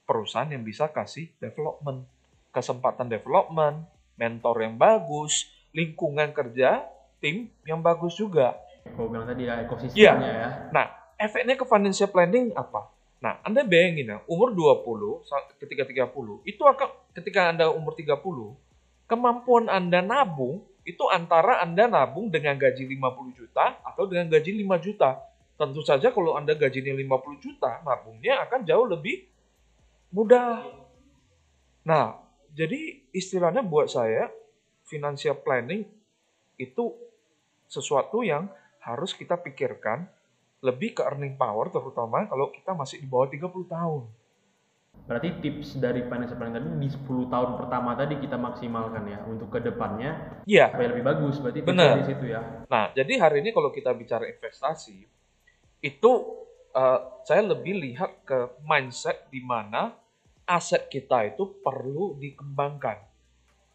perusahaan 0.04 0.52
yang 0.52 0.62
bisa 0.62 0.92
kasih 0.92 1.32
development, 1.40 2.04
kesempatan 2.52 3.08
development, 3.08 3.88
mentor 4.20 4.60
yang 4.60 4.76
bagus, 4.76 5.48
lingkungan 5.72 6.36
kerja, 6.36 6.84
tim 7.18 7.48
yang 7.64 7.80
bagus 7.80 8.20
juga. 8.20 8.60
Kau 8.94 9.08
bilang 9.08 9.24
tadi 9.24 9.48
ya 9.48 9.64
ekosistemnya 9.64 9.96
Iya. 9.96 10.14
ya. 10.20 10.48
Nah, 10.76 10.86
efeknya 11.16 11.56
ke 11.56 11.64
financial 11.64 12.12
planning 12.12 12.52
apa? 12.54 12.92
Nah, 13.24 13.40
Anda 13.48 13.64
bayangin 13.64 14.12
ya, 14.12 14.18
umur 14.28 14.52
20 14.52 15.24
sa- 15.24 15.48
ketika 15.56 15.88
30, 15.88 16.44
itu 16.44 16.60
akan 16.60 16.92
ketika 17.16 17.48
Anda 17.48 17.72
umur 17.72 17.96
30, 17.96 18.60
kemampuan 19.08 19.72
Anda 19.72 20.04
nabung 20.04 20.60
itu 20.84 21.08
antara 21.08 21.64
Anda 21.64 21.88
nabung 21.88 22.28
dengan 22.28 22.60
gaji 22.60 22.84
50 22.84 23.32
juta 23.32 23.80
atau 23.80 24.04
dengan 24.04 24.28
gaji 24.28 24.52
5 24.60 24.76
juta. 24.76 25.16
Tentu 25.54 25.82
saja 25.82 26.10
kalau 26.10 26.34
Anda 26.34 26.58
gajinya 26.58 26.94
50 26.94 27.44
juta, 27.44 27.82
nabungnya 27.86 28.42
akan 28.48 28.66
jauh 28.66 28.88
lebih 28.90 29.28
mudah. 30.10 30.66
Nah, 31.84 32.18
jadi 32.54 33.04
istilahnya 33.12 33.62
buat 33.62 33.90
saya, 33.90 34.30
financial 34.86 35.38
planning 35.40 35.86
itu 36.58 36.94
sesuatu 37.66 38.22
yang 38.22 38.46
harus 38.84 39.16
kita 39.16 39.40
pikirkan 39.40 40.06
lebih 40.64 40.96
ke 40.96 41.02
earning 41.04 41.36
power 41.36 41.68
terutama 41.68 42.24
kalau 42.28 42.52
kita 42.52 42.72
masih 42.72 43.00
di 43.00 43.08
bawah 43.08 43.28
30 43.28 43.68
tahun. 43.68 44.04
Berarti 45.04 45.36
tips 45.44 45.82
dari 45.84 46.06
financial 46.08 46.40
planning 46.40 46.56
tadi 46.64 46.70
di 46.80 46.90
10 46.94 47.28
tahun 47.28 47.50
pertama 47.60 47.92
tadi 47.98 48.16
kita 48.22 48.40
maksimalkan 48.40 49.04
ya 49.04 49.20
untuk 49.28 49.52
ke 49.52 49.60
depannya 49.60 50.40
Iya. 50.48 50.72
supaya 50.72 50.88
lebih 50.96 51.04
bagus. 51.04 51.36
Berarti 51.44 51.60
Benar. 51.66 52.00
di 52.00 52.06
situ 52.08 52.26
ya. 52.32 52.42
Nah, 52.72 52.94
jadi 52.96 53.14
hari 53.20 53.44
ini 53.44 53.52
kalau 53.52 53.74
kita 53.74 53.92
bicara 53.92 54.24
investasi, 54.30 55.04
itu 55.84 56.12
eh, 56.72 57.00
saya 57.28 57.44
lebih 57.44 57.76
lihat 57.84 58.24
ke 58.24 58.56
mindset 58.64 59.28
di 59.28 59.44
mana 59.44 59.92
aset 60.48 60.88
kita 60.88 61.28
itu 61.28 61.44
perlu 61.60 62.16
dikembangkan. 62.18 63.04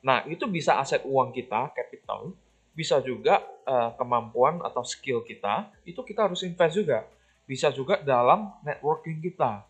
Nah, 0.01 0.25
itu 0.25 0.49
bisa 0.49 0.81
aset 0.81 1.05
uang 1.05 1.37
kita, 1.37 1.68
capital, 1.77 2.33
bisa 2.73 3.05
juga 3.05 3.44
eh, 3.68 3.90
kemampuan 4.01 4.64
atau 4.64 4.81
skill 4.81 5.21
kita, 5.21 5.68
itu 5.85 6.01
kita 6.01 6.33
harus 6.33 6.40
invest 6.49 6.81
juga. 6.81 7.05
Bisa 7.44 7.73
juga 7.73 8.01
dalam 8.01 8.53
networking 8.64 9.21
kita. 9.25 9.64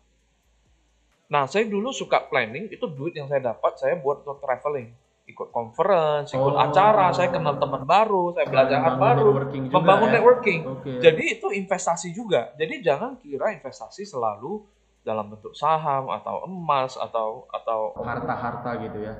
Nah, 1.29 1.45
saya 1.45 1.63
dulu 1.63 1.93
suka 1.93 2.25
planning, 2.25 2.67
itu 2.73 2.89
duit 2.89 3.13
yang 3.15 3.29
saya 3.29 3.53
dapat 3.53 3.77
saya 3.77 3.95
buat 3.99 4.25
untuk 4.25 4.41
traveling. 4.41 4.91
Ikut 5.29 5.53
conference, 5.53 6.33
ikut 6.33 6.55
Oh. 6.57 6.57
acara, 6.57 7.13
saya 7.13 7.29
kenal 7.29 7.61
teman 7.61 7.85
baru, 7.85 8.33
saya 8.33 8.49
belajar 8.49 8.81
hal 8.81 8.95
baru, 8.97 9.29
networking 9.29 9.63
juga 9.69 9.75
membangun 9.77 10.09
ya. 10.09 10.13
networking. 10.17 10.59
Oke. 10.65 10.91
Jadi 10.97 11.23
itu 11.37 11.47
investasi 11.53 12.09
juga. 12.09 12.49
Jadi 12.57 12.81
jangan 12.81 13.21
kira 13.21 13.53
investasi 13.53 14.09
selalu 14.09 14.65
dalam 15.05 15.29
bentuk 15.29 15.53
saham 15.53 16.09
atau 16.09 16.43
emas 16.49 16.97
atau 16.97 17.45
atau 17.53 17.93
harta-harta 18.01 18.69
gitu 18.83 18.97
ya. 19.05 19.13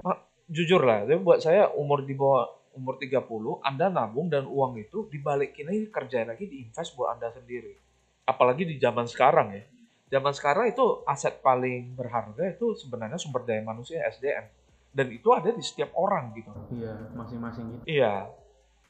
jujur 0.49 0.81
lah, 0.81 1.05
tapi 1.05 1.21
buat 1.21 1.37
saya 1.45 1.69
umur 1.77 2.01
di 2.01 2.17
bawah 2.17 2.49
umur 2.73 2.97
30, 2.97 3.61
Anda 3.61 3.89
nabung 3.89 4.33
dan 4.33 4.49
uang 4.49 4.81
itu 4.81 5.05
dibalikin 5.13 5.69
lagi 5.69 5.89
kerjain 5.93 6.25
lagi 6.25 6.49
diinvest 6.49 6.97
buat 6.97 7.17
Anda 7.17 7.29
sendiri. 7.33 7.77
Apalagi 8.25 8.65
di 8.65 8.81
zaman 8.81 9.05
sekarang 9.05 9.53
ya. 9.53 9.63
Zaman 10.09 10.33
sekarang 10.33 10.73
itu 10.73 11.05
aset 11.05 11.37
paling 11.45 11.93
berharga 11.93 12.49
itu 12.49 12.73
sebenarnya 12.73 13.21
sumber 13.21 13.45
daya 13.45 13.61
manusia 13.61 14.01
SDM. 14.09 14.49
Dan 14.89 15.13
itu 15.13 15.29
ada 15.31 15.53
di 15.53 15.61
setiap 15.61 15.93
orang 15.95 16.33
gitu. 16.33 16.49
Iya, 16.73 17.13
masing-masing 17.13 17.65
gitu. 17.77 17.83
Iya. 17.85 18.29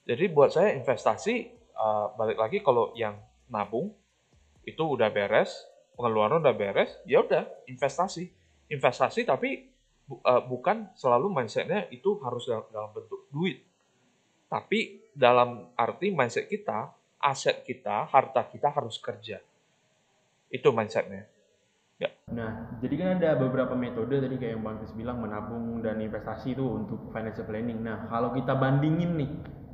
Jadi 0.08 0.26
buat 0.32 0.50
saya 0.50 0.74
investasi 0.74 1.52
uh, 1.76 2.16
balik 2.16 2.40
lagi 2.40 2.58
kalau 2.64 2.96
yang 2.96 3.20
nabung 3.52 3.94
itu 4.64 4.80
udah 4.80 5.12
beres, 5.12 5.52
pengeluaran 5.94 6.40
udah 6.40 6.56
beres, 6.56 6.96
ya 7.04 7.22
udah 7.22 7.46
investasi. 7.68 8.32
Investasi 8.72 9.28
tapi 9.28 9.70
bu- 10.08 10.22
uh, 10.24 10.42
bukan 10.46 10.90
selalu 10.96 11.30
mindsetnya 11.30 11.86
itu 11.92 12.18
harus 12.24 12.48
dalam, 12.48 12.66
dalam 12.72 12.92
bentuk 12.96 13.28
duit. 13.30 13.62
Tapi 14.50 15.12
dalam 15.14 15.70
arti 15.78 16.10
mindset 16.10 16.50
kita, 16.50 16.90
aset 17.22 17.62
kita, 17.68 18.10
harta 18.10 18.48
kita 18.50 18.74
harus 18.74 18.98
kerja. 18.98 19.38
Itu 20.50 20.74
mindsetnya. 20.74 21.30
Nah, 22.30 22.78
jadi 22.78 22.96
kan 22.96 23.08
ada 23.18 23.30
beberapa 23.42 23.74
metode 23.74 24.22
tadi 24.22 24.38
kayak 24.38 24.54
yang 24.56 24.64
Bang 24.64 24.78
Chris 24.78 24.94
bilang 24.94 25.18
menabung 25.18 25.82
dan 25.82 25.98
investasi 25.98 26.54
itu 26.54 26.62
untuk 26.62 27.10
financial 27.10 27.44
planning. 27.50 27.82
Nah, 27.82 28.06
kalau 28.06 28.30
kita 28.38 28.54
bandingin 28.54 29.18
nih, 29.18 29.30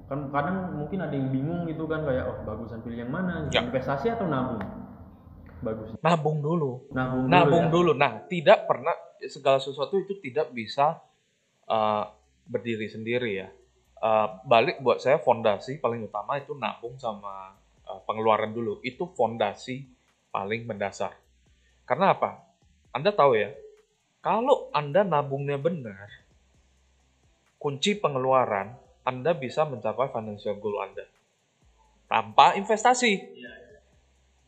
kan 0.07 0.31
kadang 0.31 0.79
mungkin 0.79 1.03
ada 1.03 1.11
yang 1.11 1.29
bingung 1.35 1.67
gitu 1.67 1.83
kan 1.83 2.07
kayak 2.07 2.23
oh 2.31 2.37
bagusan 2.47 2.79
pilih 2.79 3.03
yang 3.03 3.11
mana, 3.11 3.51
Ya. 3.51 3.59
investasi 3.59 4.07
atau 4.07 4.25
nabung? 4.31 4.63
Bagus. 5.59 5.99
Nabung 5.99 6.39
dulu. 6.39 6.87
Nabung, 6.95 7.27
nabung 7.27 7.65
dulu. 7.69 7.91
ya? 7.91 7.91
dulu. 7.91 7.91
Nah, 7.99 8.11
tidak 8.31 8.59
pernah 8.71 8.95
segala 9.27 9.59
sesuatu 9.59 9.99
itu 9.99 10.15
tidak 10.23 10.55
bisa 10.55 11.03
uh, 11.67 12.05
berdiri 12.47 12.87
sendiri 12.87 13.31
ya. 13.45 13.49
Uh, 13.99 14.39
balik 14.47 14.79
buat 14.79 15.03
saya 15.03 15.19
fondasi 15.19 15.83
paling 15.83 16.07
utama 16.07 16.39
itu 16.39 16.55
nabung 16.55 16.95
sama 16.95 17.51
uh, 17.83 17.99
pengeluaran 18.07 18.55
dulu. 18.55 18.79
Itu 18.79 19.11
fondasi 19.11 19.83
paling 20.31 20.63
mendasar. 20.63 21.24
Karena 21.85 22.17
apa? 22.17 22.41
Anda 22.89 23.13
tahu 23.13 23.37
ya, 23.37 23.53
kalau 24.25 24.73
Anda 24.73 25.05
nabungnya 25.05 25.61
benar, 25.61 26.09
kunci 27.61 27.97
pengeluaran 27.97 28.73
Anda 29.05 29.37
bisa 29.37 29.65
mencapai 29.65 30.09
financial 30.09 30.57
goal 30.57 30.81
Anda 30.81 31.05
tanpa 32.09 32.57
investasi. 32.57 33.21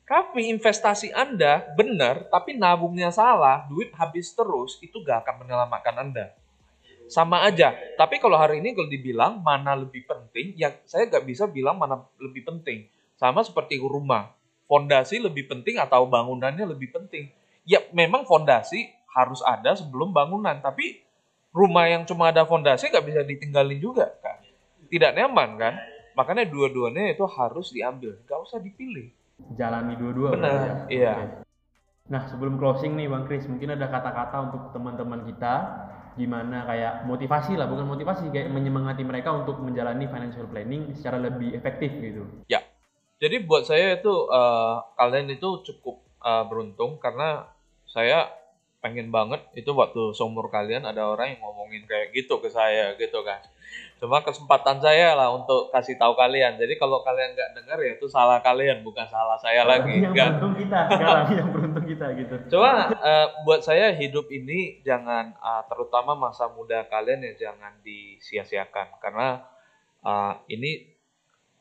Tapi 0.07 0.47
investasi 0.55 1.11
Anda 1.11 1.67
benar, 1.75 2.31
tapi 2.31 2.55
nabungnya 2.55 3.11
salah, 3.11 3.67
duit 3.67 3.91
habis 3.99 4.31
terus, 4.31 4.79
itu 4.79 5.03
gak 5.03 5.27
akan 5.27 5.43
menyelamatkan 5.43 5.95
Anda. 5.99 6.31
Sama 7.11 7.43
aja. 7.43 7.75
Tapi 7.99 8.15
kalau 8.19 8.39
hari 8.39 8.63
ini 8.63 8.71
kalau 8.71 8.87
dibilang 8.87 9.43
mana 9.43 9.75
lebih 9.75 10.07
penting, 10.07 10.55
ya 10.55 10.71
saya 10.87 11.11
gak 11.11 11.27
bisa 11.27 11.43
bilang 11.43 11.75
mana 11.75 12.07
lebih 12.23 12.47
penting. 12.47 12.87
Sama 13.19 13.43
seperti 13.43 13.75
rumah. 13.83 14.31
Fondasi 14.67 15.23
lebih 15.23 15.47
penting 15.47 15.79
atau 15.79 16.03
bangunannya 16.05 16.67
lebih 16.67 16.91
penting. 16.91 17.31
Ya 17.63 17.79
memang 17.95 18.27
fondasi 18.27 18.91
harus 19.15 19.39
ada 19.41 19.73
sebelum 19.73 20.11
bangunan. 20.11 20.59
Tapi 20.59 20.99
rumah 21.55 21.87
yang 21.87 22.03
cuma 22.03 22.29
ada 22.29 22.43
fondasi 22.43 22.91
gak 22.91 23.07
bisa 23.07 23.23
ditinggalin 23.23 23.79
juga 23.79 24.11
kan. 24.19 24.43
Tidak 24.91 25.11
nyaman 25.15 25.49
kan. 25.55 25.73
Makanya 26.19 26.45
dua-duanya 26.45 27.15
itu 27.15 27.23
harus 27.25 27.71
diambil. 27.71 28.19
Gak 28.27 28.39
usah 28.43 28.59
dipilih. 28.59 29.09
Jalani 29.55 29.93
dua-dua 29.95 30.33
Benar, 30.33 30.59
ya. 30.59 30.73
iya. 30.89 31.13
Nah, 32.07 32.25
sebelum 32.25 32.57
closing 32.57 32.95
nih 32.97 33.05
Bang 33.11 33.27
Chris, 33.29 33.45
mungkin 33.45 33.75
ada 33.75 33.85
kata-kata 33.91 34.49
untuk 34.49 34.61
teman-teman 34.73 35.27
kita 35.27 35.53
gimana 36.17 36.65
kayak 36.65 37.05
motivasi 37.05 37.53
lah, 37.53 37.69
bukan 37.69 37.85
motivasi 37.85 38.33
kayak 38.33 38.49
menyemangati 38.49 39.05
mereka 39.05 39.29
untuk 39.37 39.61
menjalani 39.61 40.09
financial 40.09 40.49
planning 40.49 40.89
secara 40.97 41.21
lebih 41.21 41.53
efektif 41.53 41.93
gitu. 42.01 42.25
Jadi 43.17 43.35
buat 43.45 43.65
saya 43.65 43.97
itu 43.97 44.13
eh, 44.29 44.75
kalian 44.97 45.33
itu 45.33 45.49
cukup 45.65 46.01
eh, 46.21 46.43
beruntung 46.45 47.01
karena 47.01 47.49
saya 47.89 48.29
pengen 48.77 49.09
banget 49.09 49.41
itu 49.57 49.73
waktu 49.73 50.13
seumur 50.13 50.53
kalian 50.53 50.85
ada 50.85 51.09
orang 51.09 51.33
yang 51.33 51.41
ngomongin 51.41 51.83
kayak 51.89 52.13
gitu 52.13 52.37
ke 52.37 52.47
saya 52.47 52.93
gitu 52.95 53.25
kan. 53.25 53.41
Cuma 53.97 54.21
kesempatan 54.21 54.77
saya 54.77 55.17
lah 55.17 55.33
untuk 55.33 55.73
kasih 55.73 55.97
tahu 55.97 56.13
kalian. 56.13 56.61
Jadi 56.61 56.77
kalau 56.77 57.01
kalian 57.01 57.33
nggak 57.33 57.51
dengar 57.57 57.77
ya 57.81 57.97
itu 57.97 58.05
salah 58.05 58.37
kalian 58.45 58.85
bukan 58.85 59.09
salah 59.09 59.41
saya 59.41 59.65
lagi. 59.65 60.05
yang 60.05 60.13
kan? 60.13 60.37
beruntung 60.37 60.53
kita 60.61 60.79
sekarang, 60.93 61.27
yang 61.33 61.49
beruntung 61.49 61.85
kita 61.89 62.05
gitu. 62.13 62.33
Cuma 62.53 62.93
eh, 62.93 63.27
buat 63.41 63.65
saya 63.65 63.89
hidup 63.97 64.29
ini 64.29 64.85
jangan 64.85 65.33
eh, 65.33 65.63
terutama 65.65 66.13
masa 66.13 66.45
muda 66.53 66.85
kalian 66.85 67.25
ya 67.25 67.49
jangan 67.49 67.73
disia-siakan 67.81 69.01
karena 69.01 69.41
eh, 70.05 70.33
ini 70.53 70.85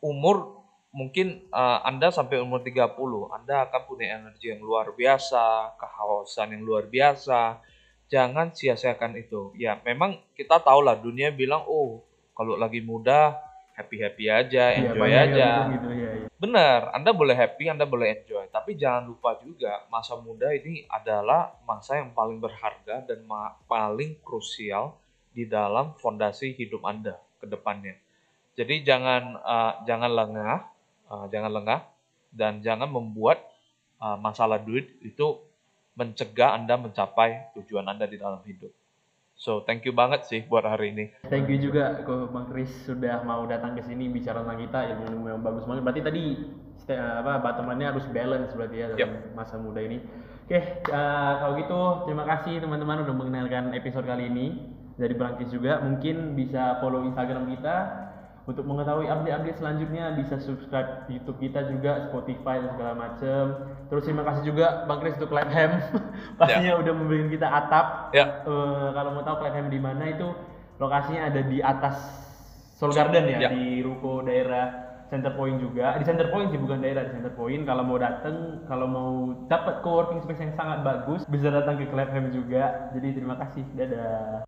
umur 0.04 0.55
mungkin 0.96 1.44
eh, 1.52 1.78
Anda 1.84 2.08
sampai 2.08 2.40
umur 2.40 2.64
30 2.64 3.28
Anda 3.28 3.68
akan 3.68 3.80
punya 3.84 4.16
energi 4.16 4.48
yang 4.48 4.64
luar 4.64 4.96
biasa, 4.96 5.76
kehausan 5.76 6.56
yang 6.56 6.64
luar 6.64 6.88
biasa. 6.88 7.60
Jangan 8.08 8.54
sia-siakan 8.56 9.18
itu. 9.20 9.52
Ya, 9.60 9.76
memang 9.84 10.16
kita 10.32 10.56
tahu 10.62 10.80
lah 10.80 10.96
dunia 10.96 11.28
bilang 11.28 11.68
oh 11.68 12.00
kalau 12.32 12.56
lagi 12.56 12.80
muda 12.80 13.36
happy-happy 13.76 14.24
aja, 14.32 14.72
Iya, 14.72 14.88
enjoy 14.88 15.08
yang 15.12 15.24
aja. 15.36 15.48
gitu 15.76 15.90
ya. 15.92 16.10
ya. 16.16 16.26
Benar, 16.40 16.80
Anda 16.96 17.10
boleh 17.12 17.36
happy, 17.36 17.68
Anda 17.68 17.84
boleh 17.84 18.08
enjoy. 18.24 18.48
Tapi 18.48 18.72
jangan 18.76 19.04
lupa 19.04 19.36
juga, 19.40 19.84
masa 19.92 20.16
muda 20.16 20.48
ini 20.52 20.88
adalah 20.88 21.52
masa 21.68 22.00
yang 22.00 22.12
paling 22.16 22.40
berharga 22.40 23.04
dan 23.04 23.20
ma- 23.28 23.52
paling 23.68 24.16
krusial 24.24 24.96
di 25.36 25.44
dalam 25.44 25.92
fondasi 26.00 26.56
hidup 26.56 26.84
Anda 26.88 27.20
ke 27.36 27.44
depannya. 27.44 27.96
Jadi 28.56 28.80
jangan 28.80 29.36
uh, 29.44 29.72
jangan 29.84 30.08
lengah, 30.08 30.54
uh, 31.10 31.26
jangan 31.30 31.52
lengah, 31.52 31.80
dan 32.32 32.60
jangan 32.60 32.90
membuat 32.90 33.42
uh, 34.02 34.18
masalah 34.20 34.60
duit 34.60 34.98
itu 35.00 35.40
mencegah 35.96 36.54
Anda 36.54 36.76
mencapai 36.76 37.56
tujuan 37.56 37.88
Anda 37.88 38.04
di 38.04 38.20
dalam 38.20 38.44
hidup. 38.44 38.70
So, 39.36 39.60
thank 39.68 39.84
you 39.84 39.92
banget 39.92 40.24
sih 40.24 40.48
buat 40.48 40.64
hari 40.64 40.96
ini. 40.96 41.12
Thank 41.28 41.52
you 41.52 41.60
juga 41.60 42.00
ke 42.00 42.14
Bang 42.32 42.48
Chris 42.48 42.72
sudah 42.88 43.20
mau 43.20 43.44
datang 43.44 43.76
ke 43.76 43.84
sini 43.84 44.08
bicara 44.08 44.40
tentang 44.40 44.64
kita 44.64 44.96
ilmu 44.96 45.28
yang 45.28 45.44
bagus 45.44 45.68
banget. 45.68 45.84
Berarti 45.84 46.02
tadi 46.04 46.24
apa 46.88 47.42
bottom 47.44 47.68
line-nya 47.68 47.92
harus 47.92 48.06
balance 48.14 48.54
berarti 48.56 48.76
ya 48.80 48.86
dalam 48.96 49.12
masa 49.36 49.60
muda 49.60 49.84
ini. 49.84 50.00
Oke, 50.46 50.56
eh, 50.56 51.32
kalau 51.42 51.52
gitu 51.58 51.80
terima 52.08 52.24
kasih 52.24 52.64
teman-teman 52.64 53.02
udah 53.04 53.12
mengenalkan 53.12 53.74
episode 53.76 54.08
kali 54.08 54.30
ini 54.30 54.72
dari 54.96 55.12
Bang 55.12 55.36
Chris 55.36 55.52
juga. 55.52 55.84
Mungkin 55.84 56.32
bisa 56.32 56.80
follow 56.80 57.04
Instagram 57.04 57.50
kita 57.52 57.76
untuk 58.46 58.62
mengetahui 58.62 59.10
update-update 59.10 59.58
selanjutnya 59.58 60.14
bisa 60.14 60.38
subscribe 60.38 61.02
YouTube 61.10 61.42
kita 61.42 61.66
juga, 61.66 62.06
Spotify 62.06 62.62
dan 62.62 62.70
segala 62.78 62.94
macem. 62.94 63.42
Terus 63.90 64.02
terima 64.06 64.22
kasih 64.22 64.42
juga 64.54 64.86
Bang 64.86 65.02
Chris 65.02 65.18
untuk 65.18 65.34
Clapham. 65.34 65.82
Pastinya 66.38 66.78
udah 66.78 66.92
memberikan 66.94 67.28
kita 67.34 67.48
atap 67.50 67.86
Ya, 68.14 68.46
Eh, 68.46 68.88
kalau 68.94 69.10
mau 69.18 69.26
tahu 69.26 69.42
Clapham 69.42 69.66
di 69.66 69.82
mana 69.82 70.14
itu 70.14 70.30
lokasinya 70.78 71.26
ada 71.26 71.42
di 71.42 71.58
atas 71.58 71.96
Soul 72.78 72.94
Garden 72.94 73.26
ya, 73.26 73.38
Ya. 73.46 73.50
di 73.50 73.82
ruko 73.82 74.22
daerah 74.22 74.86
Center 75.10 75.34
Point 75.34 75.58
juga. 75.58 75.98
Di 75.98 76.06
Center 76.06 76.30
Point 76.30 76.54
sih 76.54 76.60
bukan 76.62 76.78
daerah 76.86 77.02
di 77.02 77.18
Center 77.18 77.34
Point. 77.34 77.66
Kalau 77.66 77.82
mau 77.82 77.98
datang, 77.98 78.62
kalau 78.70 78.86
mau 78.86 79.10
dapat 79.50 79.82
co-working 79.82 80.22
space 80.22 80.42
yang 80.42 80.54
sangat 80.54 80.86
bagus, 80.86 81.26
bisa 81.26 81.50
datang 81.50 81.82
ke 81.82 81.90
Clapham 81.90 82.30
juga. 82.30 82.94
Jadi 82.94 83.08
terima 83.10 83.34
kasih. 83.42 83.66
Dadah. 83.74 84.46